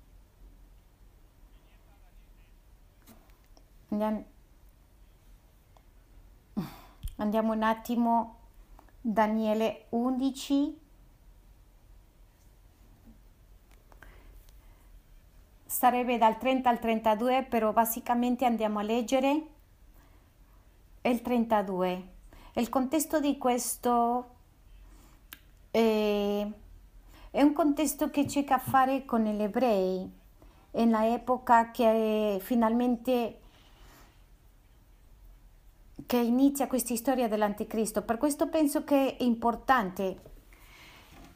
Andiamo, 7.16 7.52
un 7.52 7.62
attimo. 7.62 8.38
Daniele 9.00 9.86
11. 9.90 10.80
Sarebbe 15.64 16.18
dal 16.18 16.38
30 16.38 16.68
al 16.68 16.80
32, 16.80 17.44
però 17.44 17.72
basicamente 17.72 18.44
andiamo 18.44 18.80
a 18.80 18.82
leggere 18.82 19.46
il 21.02 21.22
32. 21.22 22.08
Il 22.54 22.68
contesto 22.68 23.20
di 23.20 23.38
questo 23.38 24.32
e 25.78 26.52
è 27.30 27.40
un 27.40 27.52
contesto 27.52 28.10
che 28.10 28.24
c'è 28.24 28.44
a 28.48 28.58
fare 28.58 29.04
con 29.04 29.22
gli 29.22 29.40
ebrei, 29.40 30.10
in 30.72 30.94
epoca 30.94 31.70
che 31.70 32.38
finalmente 32.42 33.38
che 36.04 36.16
inizia 36.16 36.66
questa 36.66 36.96
storia 36.96 37.28
dell'anticristo. 37.28 38.02
Per 38.02 38.18
questo 38.18 38.48
penso 38.48 38.82
che 38.82 39.16
è 39.16 39.22
importante. 39.22 40.22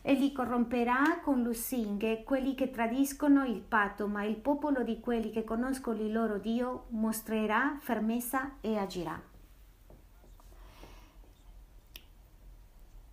Egli 0.03 0.33
corromperà 0.33 1.21
con 1.23 1.43
lusinghe 1.43 2.25
quelli 2.25 2.57
che 2.57 2.71
tradiscono 2.71 3.45
il 3.45 3.61
patto, 3.61 4.09
ma 4.09 4.25
il 4.25 4.37
popolo 4.37 4.83
di 4.83 4.99
quelli 4.99 5.31
che 5.31 5.45
conoscono 5.45 6.01
il 6.01 6.11
loro 6.11 6.39
Dio 6.39 6.87
mostrerà 6.89 7.79
fermezza 7.81 8.57
e 8.61 8.77
agirà. 8.77 9.23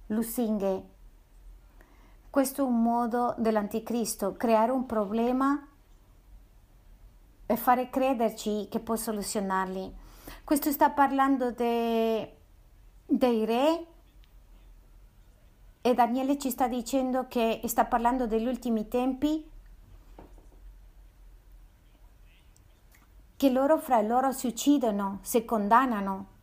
Lusinghe 0.08 0.98
questo 2.30 2.62
è 2.62 2.66
un 2.66 2.82
modo 2.82 3.34
dell'anticristo, 3.38 4.34
creare 4.34 4.72
un 4.72 4.86
problema 4.86 5.68
e 7.46 7.56
fare 7.58 7.90
crederci 7.90 8.68
che 8.70 8.80
può 8.80 8.96
soluzionarli. 8.96 9.96
Questo 10.44 10.72
sta 10.72 10.92
parlando 10.92 11.52
de, 11.52 12.38
dei 13.06 13.46
re 13.46 13.86
e 15.82 15.94
Daniele 15.96 16.38
ci 16.38 16.52
sta 16.52 16.68
dicendo 16.68 17.28
che 17.28 17.62
sta 17.66 17.86
parlando 17.86 18.28
degli 18.28 18.46
ultimi 18.46 18.88
tempi, 18.88 19.50
che 23.36 23.50
loro 23.50 23.80
fra 23.80 24.02
loro 24.02 24.32
si 24.32 24.48
uccidono, 24.48 25.20
si 25.24 25.46
condannano. 25.46 26.38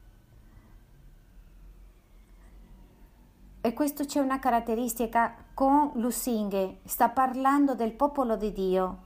E 3.66 3.72
questo 3.72 4.04
c'è 4.04 4.20
una 4.20 4.38
caratteristica 4.38 5.34
con 5.52 5.90
Lusinghe, 5.94 6.82
sta 6.84 7.08
parlando 7.08 7.74
del 7.74 7.94
popolo 7.94 8.36
di 8.36 8.52
Dio. 8.52 8.98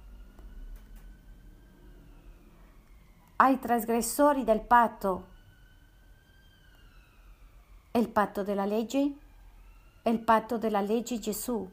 Ai 3.37 3.59
trasgressori 3.59 4.45
del 4.45 4.61
patto. 4.61 5.29
È 7.91 7.97
il 7.97 8.11
patto 8.11 8.43
della 8.43 8.67
legge? 8.67 9.15
È 10.03 10.11
il 10.11 10.21
patto 10.21 10.59
della 10.59 10.83
legge 10.83 11.19
Gesù, 11.19 11.67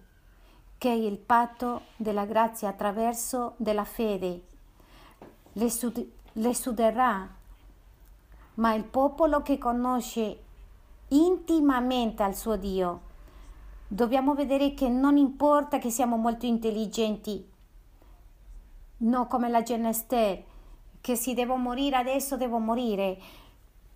che 0.78 0.89
è 0.89 0.93
il 0.93 1.17
patto 1.17 1.88
della 1.97 2.23
grazia 2.23 2.69
attraverso 2.69 3.56
della 3.58 3.84
fede. 3.84 4.45
Le, 5.52 5.69
sud- 5.69 6.10
le 6.32 6.56
suderà, 6.56 7.36
ma 8.54 8.73
il 8.73 8.86
popolo 8.86 9.41
che 9.41 9.58
conosce 9.58 10.45
intimamente 11.10 12.24
al 12.24 12.36
suo 12.36 12.56
Dio. 12.58 13.02
Dobbiamo 13.88 14.34
vedere 14.34 14.74
che 14.74 14.89
non 14.89 15.17
importa 15.17 15.78
che 15.78 15.89
siamo 15.89 16.17
molto 16.17 16.46
intelligenti, 16.46 17.50
no 18.98 19.28
come 19.28 19.50
la 19.50 19.62
Genester, 19.62 20.43
che 21.00 21.15
se 21.15 21.34
devo 21.34 21.56
morire 21.56 21.96
adesso 21.96 22.36
devo 22.36 22.58
morire. 22.58 23.17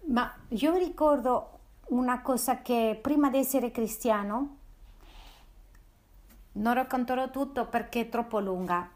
Ma 0.06 0.34
io 0.50 0.76
ricordo 0.76 1.60
una 1.90 2.22
cosa 2.22 2.62
che 2.62 2.98
prima 3.02 3.30
di 3.30 3.38
essere 3.38 3.72
cristiano, 3.72 4.58
non 6.54 6.74
racconterò 6.74 7.30
tutto 7.30 7.66
perché 7.66 8.02
è 8.02 8.10
troppo 8.10 8.40
lunga. 8.40 8.90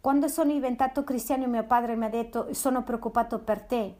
Quando 0.00 0.28
sono 0.28 0.52
diventato 0.52 1.04
cristiano 1.04 1.46
mio 1.46 1.64
padre 1.64 1.94
mi 1.96 2.06
ha 2.06 2.08
detto 2.08 2.54
sono 2.54 2.82
preoccupato 2.82 3.38
per 3.38 3.60
te 3.60 3.99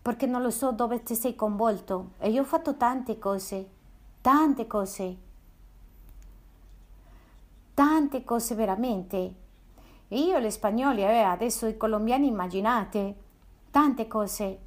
perché 0.00 0.26
non 0.26 0.42
lo 0.42 0.50
so 0.50 0.72
dove 0.72 1.02
ti 1.02 1.14
sei 1.14 1.34
coinvolto 1.34 2.12
e 2.18 2.30
io 2.30 2.42
ho 2.42 2.44
fatto 2.44 2.76
tante 2.76 3.18
cose, 3.18 3.68
tante 4.20 4.66
cose, 4.66 5.16
tante 7.74 8.24
cose 8.24 8.54
veramente. 8.54 9.34
Io 10.08 10.40
gli 10.40 10.50
spagnoli, 10.50 11.02
eh, 11.02 11.20
adesso 11.20 11.66
i 11.66 11.76
colombiani 11.76 12.26
immaginate, 12.26 13.16
tante 13.70 14.06
cose. 14.06 14.60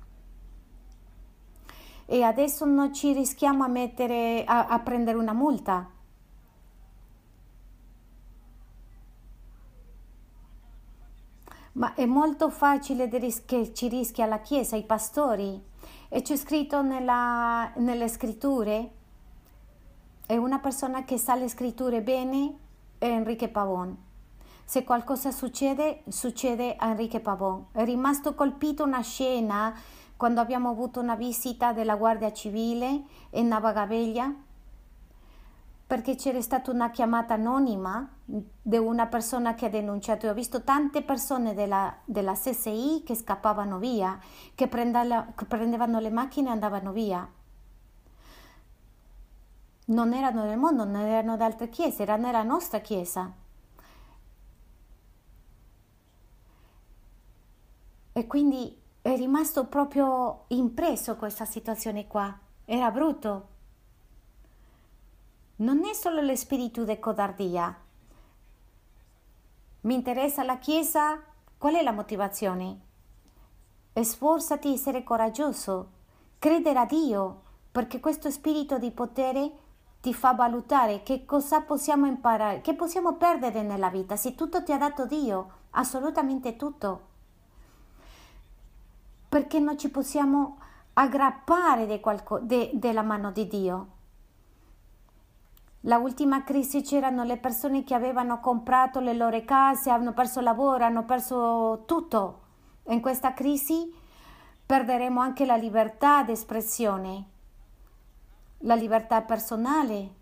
E 2.06 2.24
adesso 2.24 2.66
non 2.66 2.94
ci 2.94 3.14
rischiamo 3.14 3.64
a, 3.64 3.68
mettere, 3.68 4.44
a, 4.46 4.68
a 4.68 4.80
prendere 4.80 5.18
una 5.18 5.34
multa 5.34 5.90
ma 11.74 11.94
è 11.94 12.06
molto 12.06 12.50
facile 12.50 13.08
che 13.08 13.74
ci 13.74 13.88
rischia 13.88 14.26
la 14.26 14.40
Chiesa, 14.40 14.76
i 14.76 14.84
pastori. 14.84 15.70
E 16.10 16.22
c'è 16.22 16.36
scritto 16.36 16.82
nella, 16.82 17.72
nelle 17.78 18.08
scritture, 18.10 18.92
è 20.26 20.36
una 20.36 20.60
persona 20.60 21.04
che 21.04 21.18
sa 21.18 21.36
le 21.36 21.48
scritture 21.48 22.02
bene, 22.02 22.56
è 22.98 23.06
Enrique 23.06 23.48
Pavon. 23.48 23.98
Se 24.66 24.84
qualcosa 24.84 25.32
succede, 25.32 26.04
succede 26.08 26.76
a 26.76 26.90
Enrique 26.90 27.20
Pavon. 27.20 27.68
È 27.72 27.84
rimasto 27.84 28.36
colpito 28.36 28.84
una 28.84 29.02
scena 29.02 29.74
quando 30.18 30.40
abbiamo 30.40 30.70
avuto 30.70 31.00
una 31.00 31.16
visita 31.16 31.74
della 31.74 31.96
Guardia 31.96 32.32
Civile 32.32 33.04
in 33.32 33.48
Navagabella 33.48 34.34
perché 35.92 36.16
c'era 36.16 36.40
stata 36.40 36.72
una 36.72 36.90
chiamata 36.90 37.34
anonima 37.34 38.10
di 38.24 38.78
una 38.78 39.08
persona 39.08 39.56
che 39.56 39.66
ha 39.66 39.70
denunciato. 39.70 40.26
Ho 40.30 40.34
visto 40.34 40.64
tante 40.64 41.02
persone 41.02 41.54
della, 41.54 41.94
della 42.06 42.32
CSI 42.32 43.04
che 43.06 43.14
scappavano 43.14 43.78
via, 43.78 44.18
che, 44.56 44.70
che 44.70 45.46
prendevano 45.46 46.00
le 46.00 46.10
macchine 46.10 46.48
e 46.48 46.52
andavano 46.54 46.94
via. 46.94 47.30
Non 49.88 50.14
erano 50.14 50.46
del 50.46 50.58
mondo, 50.58 50.86
non 50.86 51.02
erano 51.02 51.36
da 51.36 51.44
altre 51.44 51.68
chiese, 51.68 52.04
erano 52.04 52.28
nella 52.28 52.44
nostra 52.44 52.80
chiesa. 52.80 53.30
E 58.14 58.28
quindi 58.28 58.80
è 59.02 59.14
rimasto 59.18 59.66
proprio 59.66 60.46
impresso 60.48 61.18
questa 61.18 61.44
situazione 61.44 62.08
qua. 62.08 62.34
Era 62.64 62.90
brutto. 62.92 63.50
Non 65.62 65.86
è 65.86 65.94
solo 65.94 66.22
lo 66.22 66.36
spirito 66.36 66.84
di 66.84 67.00
codardia. 67.00 67.76
Mi 69.82 69.94
interessa 69.94 70.44
la 70.44 70.58
Chiesa. 70.58 71.22
Qual 71.58 71.76
è 71.76 71.84
la 71.84 71.92
motivazione? 71.92 72.80
Sforzati 73.94 74.70
di 74.70 74.74
essere 74.74 75.04
coraggioso, 75.04 75.92
credere 76.40 76.80
a 76.80 76.86
Dio, 76.86 77.42
perché 77.72 78.00
questo 78.00 78.32
spirito 78.32 78.80
di 78.80 78.90
potere 78.90 79.52
ti 80.02 80.14
fa 80.14 80.34
valutare 80.34 81.04
che 81.04 81.26
cosa 81.26 81.62
possiamo 81.62 82.08
imparare, 82.08 82.62
che 82.62 82.74
possiamo 82.74 83.16
perdere 83.16 83.62
nella 83.62 83.90
vita 83.90 84.16
se 84.16 84.34
tutto 84.34 84.64
ti 84.64 84.72
ha 84.72 84.78
dato 84.78 85.06
Dio, 85.06 85.52
assolutamente 85.72 86.56
tutto 86.56 87.10
perché 89.30 89.60
non 89.60 89.78
ci 89.78 89.90
possiamo 89.90 90.58
aggrappare 90.94 92.02
della 92.74 93.02
mano 93.02 93.32
di 93.32 93.48
Dio. 93.48 93.88
La 95.86 95.98
ultima 95.98 96.44
crisi 96.44 96.84
c'erano 96.84 97.24
le 97.24 97.38
persone 97.38 97.84
che 97.84 97.96
avevano 97.96 98.40
comprato 98.40 99.00
le 99.00 99.14
loro 99.14 99.44
case, 99.44 99.90
hanno 99.90 100.14
perso 100.14 100.40
lavoro, 100.40 100.84
hanno 100.84 101.06
perso 101.06 101.84
tutto. 101.88 102.40
In 102.90 103.02
questa 103.02 103.34
crisi 103.34 103.92
perderemo 104.64 105.20
anche 105.20 105.44
la 105.44 105.56
libertà 105.56 106.22
di 106.22 106.34
espressione, 106.34 107.26
la 108.60 108.76
libertà 108.76 109.22
personale. 109.22 110.20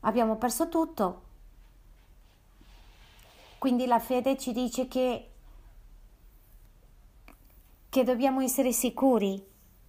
Abbiamo 0.00 0.36
perso 0.36 0.68
tutto. 0.68 1.22
Quindi 3.58 3.86
la 3.86 3.98
fede 3.98 4.36
ci 4.36 4.52
dice 4.52 4.86
che 4.86 5.30
che 7.88 8.02
dobbiamo 8.02 8.40
essere 8.40 8.72
sicuri 8.72 9.44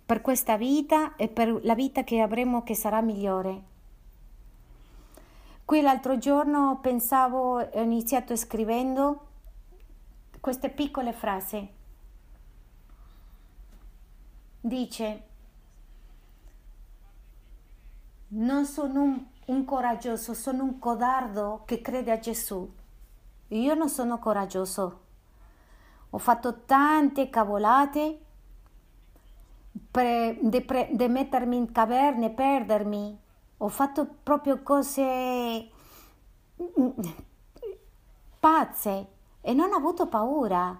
per 0.05 0.21
questa 0.21 0.57
vita 0.57 1.15
e 1.15 1.27
per 1.27 1.63
la 1.63 1.73
vita 1.73 2.03
che 2.03 2.21
avremo 2.21 2.63
che 2.63 2.75
sarà 2.75 3.01
migliore. 3.01 3.73
Qui 5.65 5.81
l'altro 5.81 6.17
giorno 6.17 6.79
pensavo, 6.79 7.59
ho 7.59 7.81
iniziato 7.81 8.35
scrivendo 8.35 9.27
queste 10.39 10.69
piccole 10.69 11.11
frasi. 11.11 11.67
Dice, 14.61 15.23
non 18.27 18.65
sono 18.65 19.01
un, 19.01 19.25
un 19.47 19.65
coraggioso, 19.65 20.33
sono 20.33 20.63
un 20.63 20.79
codardo 20.79 21.63
che 21.65 21.81
crede 21.81 22.11
a 22.11 22.19
Gesù. 22.19 22.71
Io 23.49 23.73
non 23.73 23.89
sono 23.89 24.19
coraggioso 24.19 25.03
ho 26.15 26.17
fatto 26.17 26.61
tante 26.65 27.29
cavolate 27.29 28.19
di 29.73 31.07
mettermi 31.09 31.57
in 31.57 31.71
caverne, 31.73 32.29
perdermi. 32.31 33.19
Ho 33.57 33.67
fatto 33.69 34.07
proprio 34.21 34.61
cose 34.61 35.69
pazze 38.39 39.07
e 39.41 39.53
non 39.53 39.71
ho 39.71 39.77
avuto 39.77 40.07
paura. 40.07 40.79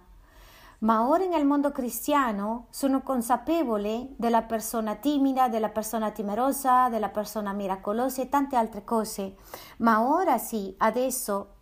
Ma 0.79 1.07
ora 1.07 1.25
nel 1.25 1.45
mondo 1.45 1.71
cristiano 1.71 2.67
sono 2.69 3.01
consapevole 3.01 4.09
della 4.17 4.41
persona 4.43 4.95
timida, 4.95 5.47
della 5.47 5.69
persona 5.69 6.11
timorosa, 6.11 6.89
della 6.89 7.09
persona 7.09 7.53
miracolosa 7.53 8.21
e 8.21 8.29
tante 8.29 8.55
altre 8.55 8.83
cose. 8.83 9.37
Ma 9.77 10.05
ora 10.05 10.37
sì, 10.37 10.75
adesso 10.77 11.53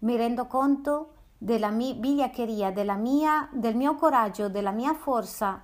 mi 0.00 0.16
rendo 0.16 0.46
conto 0.46 1.14
della 1.38 1.70
mia 1.70 1.94
vigliaccheria, 1.94 2.70
del 2.70 3.74
mio 3.74 3.94
coraggio, 3.96 4.48
della 4.48 4.70
mia 4.70 4.94
forza 4.94 5.62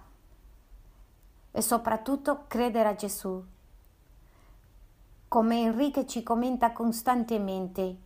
e 1.52 1.60
soprattutto 1.60 2.44
credere 2.48 2.88
a 2.88 2.94
Gesù. 2.94 3.44
Come 5.34 5.62
Enrique 5.62 6.06
ci 6.06 6.22
commenta 6.22 6.70
costantemente, 6.70 7.96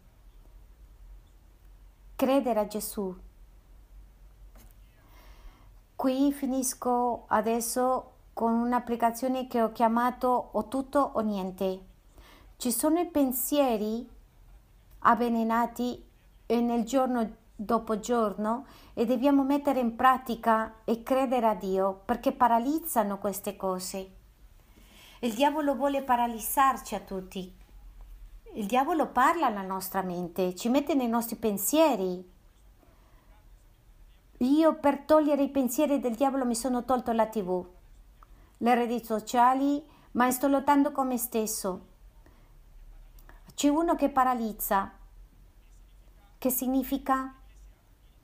credere 2.16 2.58
a 2.58 2.66
Gesù. 2.66 3.14
Qui 5.94 6.32
finisco 6.32 7.24
adesso 7.26 8.12
con 8.32 8.54
un'applicazione 8.54 9.46
che 9.46 9.60
ho 9.60 9.72
chiamato 9.72 10.48
o 10.52 10.68
tutto 10.68 11.00
o 11.00 11.20
niente. 11.20 11.84
Ci 12.56 12.72
sono 12.72 12.98
i 12.98 13.06
pensieri 13.06 14.08
avvelenati 15.00 16.02
e 16.46 16.60
nel 16.62 16.84
giorno 16.84 17.30
dopo 17.54 18.00
giorno 18.00 18.64
e 18.94 19.04
dobbiamo 19.04 19.42
mettere 19.42 19.80
in 19.80 19.96
pratica 19.96 20.76
e 20.84 21.02
credere 21.02 21.46
a 21.46 21.54
Dio 21.54 22.00
perché 22.06 22.32
paralizzano 22.32 23.18
queste 23.18 23.54
cose. 23.54 24.16
Il 25.20 25.34
diavolo 25.34 25.74
vuole 25.74 26.02
paralizzarci 26.02 26.94
a 26.94 27.00
tutti. 27.00 27.52
Il 28.54 28.66
diavolo 28.66 29.08
parla 29.08 29.46
alla 29.46 29.62
nostra 29.62 30.02
mente, 30.02 30.54
ci 30.54 30.68
mette 30.68 30.94
nei 30.94 31.08
nostri 31.08 31.34
pensieri. 31.34 32.36
Io 34.38 34.76
per 34.76 35.00
togliere 35.00 35.42
i 35.42 35.48
pensieri 35.48 35.98
del 35.98 36.14
diavolo 36.14 36.44
mi 36.44 36.54
sono 36.54 36.84
tolto 36.84 37.10
la 37.10 37.26
tv, 37.26 37.66
le 38.58 38.74
reti 38.76 39.04
sociali, 39.04 39.84
ma 40.12 40.30
sto 40.30 40.46
lottando 40.46 40.92
con 40.92 41.08
me 41.08 41.18
stesso. 41.18 41.86
C'è 43.54 43.68
uno 43.68 43.96
che 43.96 44.10
paralizza. 44.10 44.92
Che 46.38 46.50
significa? 46.50 47.34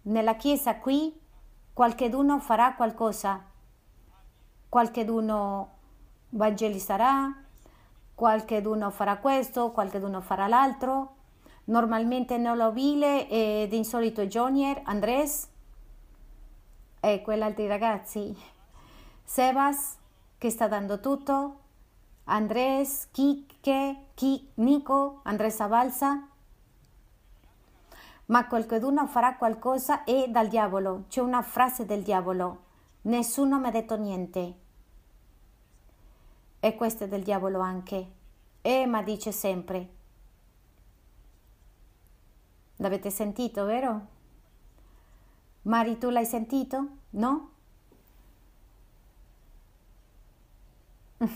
Nella 0.02 0.36
chiesa 0.36 0.78
qui 0.78 1.20
qualcheduno 1.72 2.38
farà 2.38 2.74
qualcosa, 2.74 3.44
qualcheduno 4.68 5.73
evangelizzerà, 6.34 7.32
qualcheduno 8.14 8.90
farà 8.90 9.18
questo, 9.18 9.70
qualcheduno 9.70 10.20
farà 10.20 10.46
l'altro. 10.46 11.14
Normalmente 11.64 12.36
nell'ovile 12.36 13.28
ed 13.28 13.72
in 13.72 13.84
solito 13.84 14.26
Jonier, 14.26 14.82
Andrés 14.84 15.48
e 17.00 17.22
quell'altri 17.22 17.66
ragazzi. 17.66 18.36
Sebas 19.24 19.96
che 20.36 20.50
sta 20.50 20.68
dando 20.68 21.00
tutto, 21.00 21.60
Andrés, 22.24 23.08
Kike, 23.10 23.96
Kik, 24.14 24.42
Nico, 24.54 25.20
Andrés 25.22 25.60
Abalsa 25.60 26.28
ma 28.26 28.46
qualcuno 28.46 29.06
farà 29.06 29.36
qualcosa 29.36 30.04
è 30.04 30.28
dal 30.28 30.48
diavolo. 30.48 31.04
C'è 31.08 31.20
una 31.20 31.42
frase 31.42 31.84
del 31.84 32.02
diavolo. 32.02 32.62
Nessuno 33.02 33.58
mi 33.58 33.66
ha 33.66 33.70
detto 33.70 33.96
niente. 33.96 34.63
E 36.64 36.74
questo 36.76 37.04
è 37.04 37.08
del 37.08 37.22
diavolo 37.22 37.60
anche. 37.60 38.12
E 38.62 38.86
ma 38.86 39.02
dice 39.02 39.32
sempre. 39.32 39.88
L'avete 42.76 43.10
sentito, 43.10 43.66
vero? 43.66 44.06
Mari, 45.64 45.98
tu 45.98 46.08
l'hai 46.08 46.24
sentito? 46.24 46.88
No? 47.10 47.50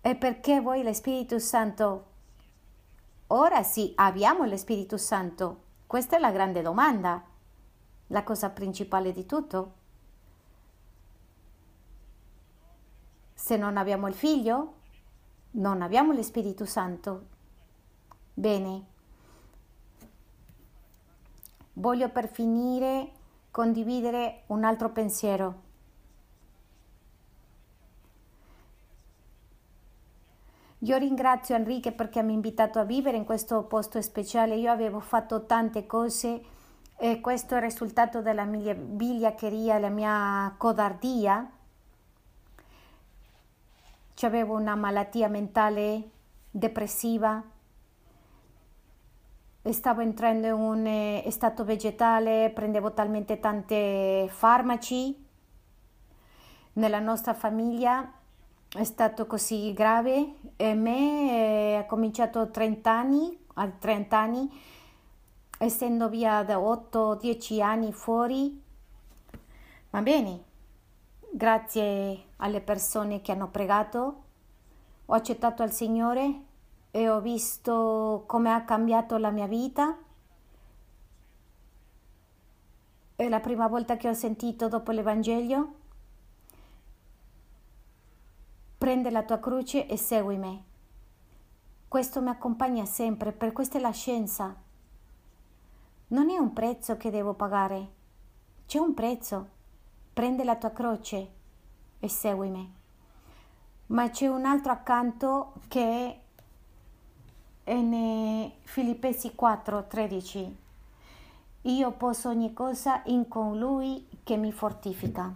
e 0.00 0.16
perché 0.16 0.60
voi 0.62 0.82
lo 0.82 0.94
Spirito 0.94 1.38
Santo 1.38 2.06
Ora 3.26 3.62
sì, 3.64 3.92
abbiamo 3.96 4.46
lo 4.46 4.56
Spirito 4.56 4.96
Santo. 4.96 5.64
Questa 5.86 6.16
è 6.16 6.18
la 6.18 6.30
grande 6.30 6.62
domanda, 6.62 7.22
la 8.06 8.24
cosa 8.24 8.48
principale 8.48 9.12
di 9.12 9.26
tutto. 9.26 9.84
Se 13.38 13.58
non 13.58 13.76
abbiamo 13.76 14.08
il 14.08 14.14
Figlio, 14.14 14.72
non 15.52 15.82
abbiamo 15.82 16.14
lo 16.14 16.22
Spirito 16.22 16.64
Santo. 16.64 17.26
Bene. 18.32 18.84
Voglio 21.74 22.08
per 22.08 22.28
finire 22.28 23.12
condividere 23.50 24.44
un 24.46 24.64
altro 24.64 24.90
pensiero. 24.90 25.64
Io 30.80 30.96
ringrazio 30.96 31.54
Enrique 31.54 31.92
perché 31.92 32.22
mi 32.22 32.32
ha 32.32 32.34
invitato 32.34 32.78
a 32.78 32.84
vivere 32.84 33.18
in 33.18 33.24
questo 33.24 33.64
posto 33.64 34.00
speciale. 34.00 34.56
Io 34.56 34.72
avevo 34.72 35.00
fatto 35.00 35.44
tante 35.44 35.86
cose 35.86 36.42
e 36.96 37.20
questo 37.20 37.54
è 37.54 37.58
il 37.58 37.64
risultato 37.64 38.22
della 38.22 38.44
mia 38.44 38.74
vigliaccheria, 38.74 39.78
la 39.78 39.90
mia 39.90 40.54
codardia. 40.56 41.50
C'avevo 44.18 44.54
una 44.56 44.74
malattia 44.76 45.28
mentale 45.28 46.08
depressiva, 46.50 47.44
stavo 49.62 50.00
entrando 50.00 50.46
in 50.46 50.52
un 50.54 50.86
eh, 50.86 51.26
stato 51.28 51.64
vegetale, 51.64 52.50
prendevo 52.54 52.94
talmente 52.94 53.38
tanti 53.40 54.26
farmaci. 54.30 55.22
Nella 56.72 56.98
nostra 56.98 57.34
famiglia 57.34 58.10
è 58.74 58.84
stato 58.84 59.26
così 59.26 59.74
grave 59.74 60.36
e 60.56 60.72
me 60.72 61.74
eh, 61.74 61.74
ha 61.74 61.84
cominciato 61.84 62.38
a 62.38 62.46
30 62.46 62.90
anni, 62.90 63.38
a 63.52 63.68
30 63.68 64.18
anni, 64.18 64.60
essendo 65.58 66.08
via 66.08 66.42
da 66.42 66.56
8-10 66.56 67.60
anni 67.60 67.92
fuori. 67.92 68.62
Va 69.90 70.00
bene, 70.00 70.54
grazie 71.36 72.28
alle 72.36 72.62
persone 72.62 73.20
che 73.20 73.30
hanno 73.30 73.48
pregato, 73.48 74.22
ho 75.04 75.12
accettato 75.12 75.62
il 75.62 75.70
Signore 75.70 76.40
e 76.90 77.10
ho 77.10 77.20
visto 77.20 78.24
come 78.26 78.50
ha 78.54 78.64
cambiato 78.64 79.18
la 79.18 79.28
mia 79.28 79.46
vita. 79.46 79.98
È 83.14 83.28
la 83.28 83.40
prima 83.40 83.66
volta 83.66 83.98
che 83.98 84.08
ho 84.08 84.14
sentito 84.14 84.68
dopo 84.68 84.92
l'Evangelio. 84.92 85.74
Prende 88.78 89.10
la 89.10 89.22
tua 89.22 89.38
croce 89.38 89.86
e 89.86 89.98
seguimi. 89.98 90.64
Questo 91.86 92.22
mi 92.22 92.30
accompagna 92.30 92.86
sempre, 92.86 93.32
per 93.32 93.52
questa 93.52 93.76
è 93.76 93.80
la 93.82 93.90
scienza. 93.90 94.56
Non 96.08 96.30
è 96.30 96.38
un 96.38 96.54
prezzo 96.54 96.96
che 96.96 97.10
devo 97.10 97.34
pagare, 97.34 97.92
c'è 98.64 98.78
un 98.78 98.94
prezzo. 98.94 99.55
Prende 100.16 100.44
la 100.44 100.56
tua 100.56 100.70
croce 100.70 101.28
e 101.98 102.08
seguimi. 102.08 102.74
Ma 103.88 104.08
c'è 104.08 104.26
un 104.28 104.46
altro 104.46 104.72
accanto 104.72 105.52
che 105.68 106.20
in 107.64 108.50
Filippesi 108.62 109.34
4:13 109.36 110.56
Io 111.60 111.90
posso 111.92 112.30
ogni 112.30 112.54
cosa 112.54 113.02
in 113.04 113.28
colui 113.28 114.08
che 114.22 114.38
mi 114.38 114.52
fortifica. 114.52 115.30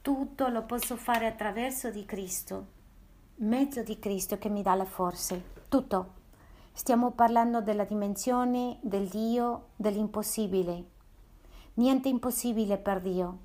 Tutto 0.00 0.48
lo 0.48 0.62
posso 0.62 0.96
fare 0.96 1.26
attraverso 1.26 1.90
di 1.90 2.06
Cristo, 2.06 2.66
mezzo 3.40 3.82
di 3.82 3.98
Cristo 3.98 4.38
che 4.38 4.48
mi 4.48 4.62
dà 4.62 4.74
le 4.74 4.86
forze. 4.86 5.42
Tutto. 5.68 6.14
Stiamo 6.72 7.10
parlando 7.10 7.60
della 7.60 7.84
dimensione 7.84 8.78
del 8.80 9.06
Dio, 9.06 9.66
dell'impossibile. 9.76 10.94
Niente 11.76 12.08
impossibile 12.08 12.78
per 12.78 13.00
Dio. 13.00 13.38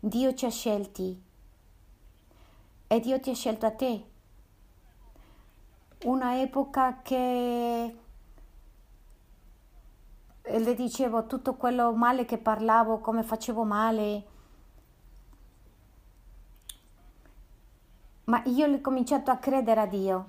Dio 0.00 0.34
ci 0.34 0.46
ha 0.46 0.50
scelti 0.50 1.22
e 2.86 3.00
Dio 3.00 3.18
ti 3.20 3.30
ha 3.30 3.34
scelto 3.34 3.66
a 3.66 3.70
te 3.72 4.04
una 6.04 6.40
epoca 6.40 7.00
che 7.02 7.96
le 10.42 10.74
dicevo 10.74 11.26
tutto 11.26 11.54
quello 11.54 11.92
male 11.92 12.24
che 12.24 12.38
parlavo, 12.38 12.98
come 12.98 13.24
facevo 13.24 13.64
male. 13.64 14.26
Ma 18.24 18.42
io 18.44 18.66
ho 18.66 18.80
cominciato 18.80 19.30
a 19.30 19.36
credere 19.38 19.80
a 19.80 19.86
Dio. 19.86 20.26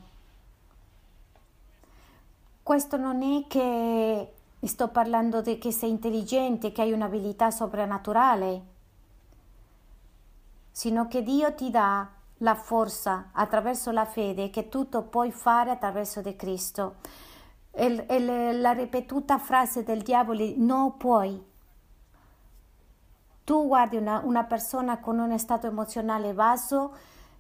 Questo 2.64 2.98
non 2.98 3.22
è 3.22 3.46
che 3.48 4.34
sto 4.66 4.88
parlando 4.88 5.42
di 5.42 5.58
che 5.58 5.72
sei 5.72 5.90
intelligente, 5.90 6.72
che 6.72 6.82
hai 6.82 6.92
un'abilità 6.92 7.52
soprannaturale, 7.52 8.66
sino 10.72 11.08
che 11.08 11.24
Dio 11.24 11.54
ti 11.54 11.70
dà 11.70 12.08
la 12.42 12.56
forza 12.56 13.30
attraverso 13.32 13.92
la 13.92 14.06
fede 14.06 14.50
che 14.50 14.70
tutto 14.70 15.04
puoi 15.04 15.32
fare 15.32 15.72
attraverso 15.72 16.22
di 16.22 16.36
Cristo. 16.36 16.96
E, 17.72 18.54
la 18.54 18.72
ripetuta 18.72 19.38
frase 19.38 19.84
del 19.84 20.02
diavolo 20.02 20.44
no 20.58 20.96
puoi. 20.98 21.44
Tu 23.44 23.68
guardi 23.68 23.98
una, 23.98 24.22
una 24.24 24.44
persona 24.44 25.00
con 25.00 25.20
un 25.20 25.38
stato 25.38 25.68
emozionale 25.68 26.34
basso, 26.34 26.94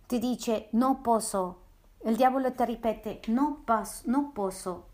ti 0.06 0.20
dice 0.20 0.68
non 0.72 1.02
posso. 1.02 1.62
Il 2.06 2.16
diavolo 2.16 2.54
ti 2.54 2.64
ripete 2.66 3.20
non, 3.28 3.64
posso, 3.64 4.04
non 4.06 4.32
posso, 4.32 4.86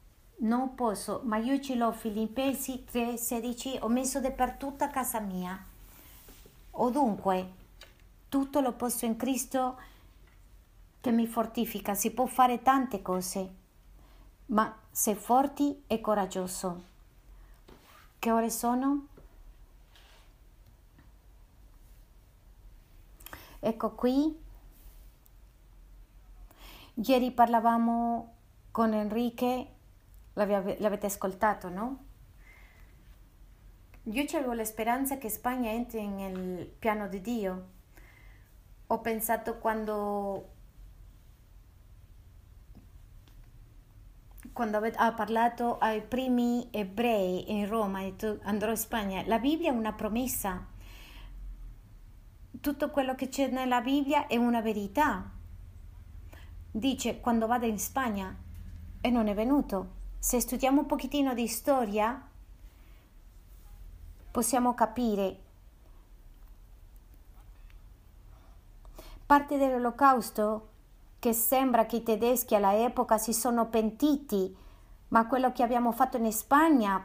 non 0.43 0.75
posso, 0.75 1.21
ma 1.23 1.37
io 1.37 1.59
ce 1.59 1.75
l'ho 1.75 1.91
Filippesi 1.91 2.85
3,16, 2.91 3.77
ho 3.81 3.87
messo 3.87 4.19
dappertutto 4.19 4.83
a 4.83 4.89
casa 4.89 5.19
mia. 5.19 5.61
O 6.71 6.89
dunque, 6.89 7.51
tutto 8.29 8.59
lo 8.59 8.73
posso 8.73 9.05
in 9.05 9.15
Cristo 9.15 9.79
che 10.99 11.11
mi 11.11 11.27
fortifica, 11.27 11.93
si 11.93 12.11
può 12.11 12.25
fare 12.25 12.61
tante 12.61 13.01
cose, 13.01 13.53
ma 14.47 14.75
sei 14.89 15.15
forti 15.15 15.83
e 15.87 16.01
coraggioso. 16.01 16.83
Che 18.19 18.31
ore 18.31 18.49
sono? 18.49 19.07
Ecco 23.59 23.91
qui. 23.91 24.41
Ieri 26.95 27.31
parlavamo 27.31 28.33
con 28.71 28.93
Enrique, 28.93 29.72
l'avete 30.34 31.05
ascoltato, 31.05 31.69
no? 31.69 32.05
Io 34.03 34.23
avevo 34.34 34.53
la 34.53 34.65
speranza 34.65 35.17
che 35.17 35.29
Spagna 35.29 35.71
entri 35.71 36.05
nel 36.05 36.65
piano 36.67 37.07
di 37.07 37.21
Dio. 37.21 37.67
Ho 38.88 38.99
pensato 38.99 39.57
quando 39.59 40.49
quando 44.51 44.77
ha 44.77 45.13
parlato 45.13 45.77
ai 45.79 46.01
primi 46.01 46.67
ebrei 46.71 47.51
in 47.51 47.67
Roma, 47.67 47.99
ha 47.99 48.03
detto 48.03 48.39
andrò 48.43 48.71
in 48.71 48.77
Spagna, 48.77 49.23
la 49.25 49.39
Bibbia 49.39 49.71
è 49.71 49.75
una 49.75 49.93
promessa. 49.93 50.67
Tutto 52.59 52.89
quello 52.91 53.15
che 53.15 53.29
c'è 53.29 53.47
nella 53.47 53.81
Bibbia 53.81 54.27
è 54.27 54.36
una 54.36 54.61
verità. 54.61 55.31
Dice 56.69 57.19
quando 57.19 57.47
vado 57.47 57.65
in 57.65 57.79
Spagna 57.79 58.36
e 59.01 59.09
non 59.09 59.27
è 59.27 59.34
venuto. 59.34 60.01
Se 60.24 60.39
studiamo 60.39 60.80
un 60.80 60.86
pochettino 60.86 61.34
di 61.34 61.49
storia, 61.49 62.17
possiamo 64.32 64.74
capire 64.74 65.38
parte 69.26 69.57
dell'olocausto 69.57 70.69
che 71.19 71.34
sembra 71.34 71.86
che 71.86 71.97
i 71.97 72.03
tedeschi 72.03 72.55
all'epoca 72.55 73.17
si 73.17 73.34
sono 73.34 73.67
pentiti, 73.67 74.55
ma 75.09 75.28
quello 75.28 75.51
che 75.51 75.61
abbiamo 75.61 75.91
fatto 75.91 76.15
in 76.15 76.32
Spagna 76.32 77.03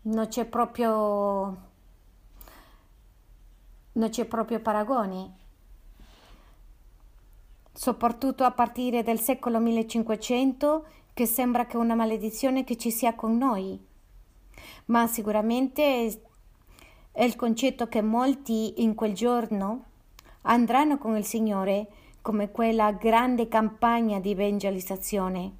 non 0.00 0.26
c'è 0.28 0.46
proprio 0.46 1.56
non 3.92 4.08
c'è 4.08 4.24
proprio 4.24 4.60
paragoni. 4.60 5.30
Soprattutto 7.70 8.44
a 8.44 8.50
partire 8.50 9.02
dal 9.02 9.20
secolo 9.20 9.58
1500 9.58 11.04
che 11.16 11.24
sembra 11.24 11.64
che 11.64 11.78
una 11.78 11.94
maledizione 11.94 12.62
che 12.62 12.76
ci 12.76 12.90
sia 12.90 13.14
con 13.14 13.38
noi. 13.38 13.82
Ma 14.86 15.06
sicuramente 15.06 16.12
è 17.10 17.24
il 17.24 17.36
concetto 17.36 17.88
che 17.88 18.02
molti 18.02 18.82
in 18.82 18.94
quel 18.94 19.14
giorno 19.14 19.84
andranno 20.42 20.98
con 20.98 21.16
il 21.16 21.24
Signore 21.24 21.88
come 22.20 22.50
quella 22.50 22.92
grande 22.92 23.48
campagna 23.48 24.20
di 24.20 24.32
evangelizzazione. 24.32 25.52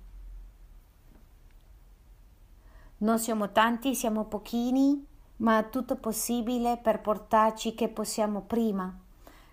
Non 2.99 3.19
siamo 3.19 3.51
tanti, 3.51 3.95
siamo 3.95 4.25
pochini, 4.25 5.07
ma 5.37 5.63
tutto 5.63 5.97
possibile 5.97 6.77
per 6.77 7.01
portarci 7.01 7.75
che 7.75 7.89
possiamo 7.89 8.43
prima. 8.43 8.95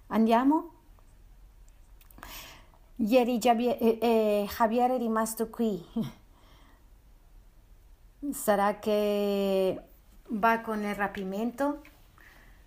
Andiamo? 0.08 0.73
Ieri 3.06 3.38
eh, 3.38 3.98
eh, 4.02 4.48
Javier 4.48 4.92
è 4.92 4.98
rimasto 4.98 5.50
qui. 5.50 5.86
Sarà 8.32 8.80
che 8.80 9.84
va 10.30 10.62
con 10.62 10.82
il 10.82 10.96
rapimento? 10.96 11.82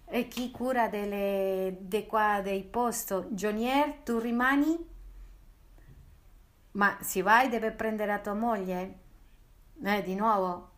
E 0.04 0.28
chi 0.28 0.50
cura 0.50 0.88
delle, 0.88 1.78
de 1.80 2.06
qua 2.06 2.42
dei 2.42 2.62
posti? 2.64 3.14
Jonier, 3.30 4.02
tu 4.04 4.18
rimani? 4.18 4.76
Ma 6.72 6.98
se 7.00 7.22
vai 7.22 7.48
deve 7.48 7.72
prendere 7.72 8.12
la 8.12 8.18
tua 8.18 8.34
moglie? 8.34 8.98
Eh, 9.82 10.02
di 10.02 10.14
nuovo? 10.14 10.70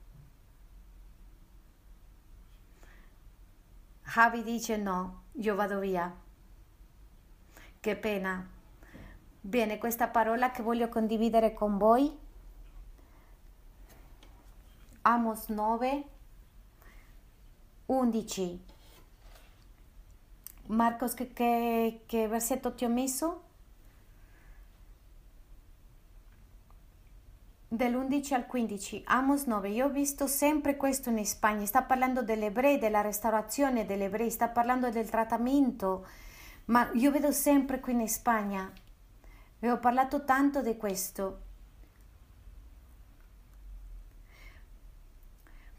Javi 4.05 4.45
dice 4.45 4.77
no, 4.77 5.25
io 5.33 5.57
vado 5.57 5.81
via. 5.81 6.15
Che 7.81 7.97
pena. 7.97 8.57
Bene, 9.41 9.79
questa 9.79 10.09
parola 10.09 10.51
che 10.51 10.63
voglio 10.63 10.89
condividere 10.89 11.55
con 11.55 11.79
voi. 11.79 12.17
Amos 15.03 15.49
9, 15.49 16.05
11. 17.87 18.65
Marcos, 20.67 21.15
¿qué, 21.15 21.29
qué, 21.33 22.03
qué 22.07 22.29
versetto 22.29 22.75
ti 22.75 22.85
ho 22.85 22.89
messo? 22.89 23.43
dell'11 27.69 28.33
al 28.33 28.47
15, 28.47 29.03
Amos 29.07 29.45
9. 29.45 29.69
Io 29.69 29.87
ho 29.87 29.91
visto 29.91 30.27
sempre 30.27 30.77
questo 30.77 31.11
in 31.11 31.25
Spagna. 31.25 31.67
Sta 31.67 31.83
parlando 31.83 32.23
degli 32.23 32.45
ebrei, 32.45 32.79
della 32.79 33.03
restaurazione 33.03 33.85
degli 33.85 34.03
ebrei, 34.03 34.31
sta 34.31 34.49
parlando 34.49 34.91
del 34.91 35.09
trattamento. 35.09 36.07
Ma 36.67 36.91
io 36.95 37.11
vedo 37.11 37.31
sempre 37.31 37.81
qui 37.81 37.93
in 37.93 38.09
Spagna. 38.09 38.71
Ho 39.61 39.79
parlato 39.79 40.25
tanto 40.25 40.63
di 40.63 40.77
questo. 40.77 41.43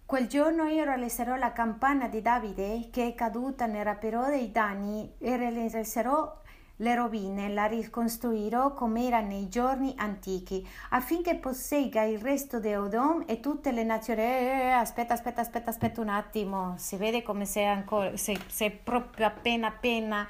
Quel 0.05 0.27
giorno 0.27 0.65
io 0.65 0.83
realizzerò 0.83 1.35
la 1.35 1.53
campana 1.53 2.07
di 2.07 2.21
Davide 2.21 2.89
che 2.91 3.07
è 3.07 3.15
caduta 3.15 3.67
nel 3.67 3.85
rapero 3.85 4.25
dei 4.25 4.51
danni 4.51 5.13
e 5.17 5.37
realizzerò 5.37 6.41
le 6.77 6.95
rovine, 6.95 7.49
la 7.49 7.65
ricostruirò 7.65 8.73
come 8.73 9.05
era 9.05 9.21
nei 9.21 9.49
giorni 9.49 9.93
antichi, 9.97 10.67
affinché 10.89 11.35
possegga 11.35 12.03
il 12.03 12.19
resto 12.19 12.59
di 12.59 12.73
Odom 12.73 13.23
e 13.27 13.39
tutte 13.39 13.71
le 13.71 13.83
nazioni. 13.83 14.21
Eh, 14.21 14.71
aspetta, 14.71 15.13
aspetta, 15.13 15.41
aspetta, 15.41 15.69
aspetta 15.69 16.01
un 16.01 16.09
attimo, 16.09 16.75
si 16.77 16.95
vede 16.97 17.21
come 17.21 17.45
sei 17.45 17.65
ancora, 17.67 18.15
sei, 18.17 18.37
sei 18.47 18.71
proprio 18.71 19.27
appena 19.27 19.67
appena 19.67 20.27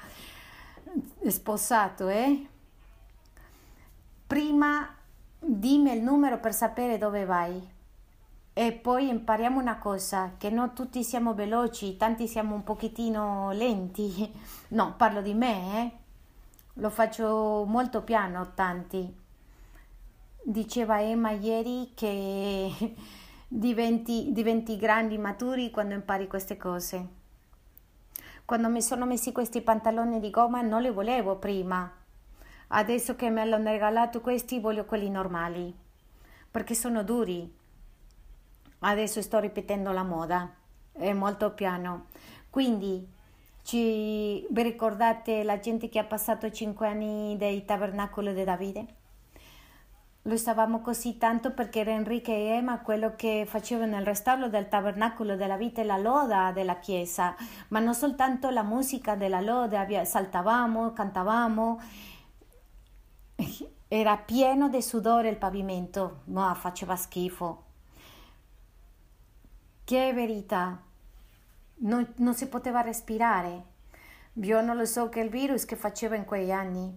sposato, 1.26 2.08
eh? 2.08 2.46
Prima 4.30 4.88
dimmi 5.40 5.92
il 5.92 6.02
numero 6.02 6.38
per 6.38 6.54
sapere 6.54 6.98
dove 6.98 7.24
vai. 7.24 7.68
E 8.52 8.72
poi 8.72 9.08
impariamo 9.08 9.58
una 9.58 9.78
cosa, 9.78 10.34
che 10.38 10.50
non 10.50 10.72
tutti 10.72 11.02
siamo 11.02 11.34
veloci, 11.34 11.96
tanti 11.96 12.28
siamo 12.28 12.54
un 12.54 12.62
pochettino 12.62 13.50
lenti. 13.50 14.32
No, 14.70 14.94
parlo 14.96 15.20
di 15.20 15.34
me, 15.34 15.82
eh? 15.82 15.90
Lo 16.74 16.90
faccio 16.90 17.64
molto 17.66 18.02
piano, 18.02 18.52
tanti. 18.54 19.12
Diceva 20.44 21.02
Emma 21.02 21.32
ieri 21.32 21.90
che 21.96 22.94
diventi, 23.48 24.28
diventi 24.30 24.76
grandi, 24.76 25.18
maturi 25.18 25.72
quando 25.72 25.94
impari 25.94 26.28
queste 26.28 26.56
cose. 26.56 27.08
Quando 28.44 28.68
mi 28.68 28.80
sono 28.80 29.06
messi 29.06 29.32
questi 29.32 29.60
pantaloni 29.60 30.20
di 30.20 30.30
gomma 30.30 30.60
non 30.60 30.82
li 30.82 30.90
volevo 30.90 31.34
prima. 31.34 31.98
Adesso 32.72 33.16
che 33.16 33.30
me 33.30 33.44
l'hanno 33.44 33.70
regalato 33.70 34.20
questi 34.20 34.60
voglio 34.60 34.84
quelli 34.84 35.10
normali, 35.10 35.74
perché 36.50 36.74
sono 36.74 37.02
duri 37.02 37.58
adesso 38.80 39.20
sto 39.22 39.40
ripetendo 39.40 39.90
la 39.90 40.04
moda, 40.04 40.48
è 40.92 41.12
molto 41.12 41.50
piano. 41.52 42.06
Quindi 42.48 43.06
ci, 43.64 44.46
vi 44.48 44.62
ricordate 44.62 45.42
la 45.42 45.58
gente 45.58 45.88
che 45.88 45.98
ha 45.98 46.04
passato 46.04 46.50
cinque 46.50 46.86
anni 46.86 47.36
del 47.36 47.64
tabernacolo 47.64 48.32
di 48.32 48.44
Davide? 48.44 48.86
Lo 50.24 50.36
stavamo 50.36 50.80
così 50.80 51.16
tanto 51.18 51.52
perché 51.52 51.80
era 51.80 51.90
Enrique 51.90 52.34
e 52.34 52.48
Emma 52.50 52.80
quello 52.80 53.14
che 53.16 53.46
facevano 53.48 53.96
nel 53.96 54.04
restauro 54.04 54.48
del 54.48 54.68
tabernacolo 54.68 55.34
della 55.34 55.56
vita 55.56 55.80
e 55.80 55.84
la 55.84 55.96
loda 55.96 56.52
della 56.52 56.76
chiesa, 56.76 57.34
ma 57.68 57.80
non 57.80 57.94
soltanto 57.94 58.50
la 58.50 58.62
musica 58.62 59.16
della 59.16 59.40
loda, 59.40 59.86
saltavamo, 60.04 60.92
cantavamo, 60.92 61.80
era 63.88 64.16
pieno 64.16 64.68
di 64.68 64.82
sudore 64.82 65.28
il 65.28 65.36
pavimento, 65.36 66.20
ma 66.26 66.54
faceva 66.54 66.96
schifo 66.96 67.68
che 69.90 70.12
verità! 70.12 70.80
Non, 71.78 72.12
non 72.18 72.32
si 72.32 72.46
poteva 72.46 72.80
respirare. 72.80 73.64
Io 74.34 74.60
non 74.60 74.76
lo 74.76 74.84
so 74.84 75.08
che 75.08 75.18
il 75.18 75.30
virus 75.30 75.64
che 75.64 75.74
faceva 75.74 76.14
in 76.14 76.24
quegli 76.24 76.52
anni. 76.52 76.96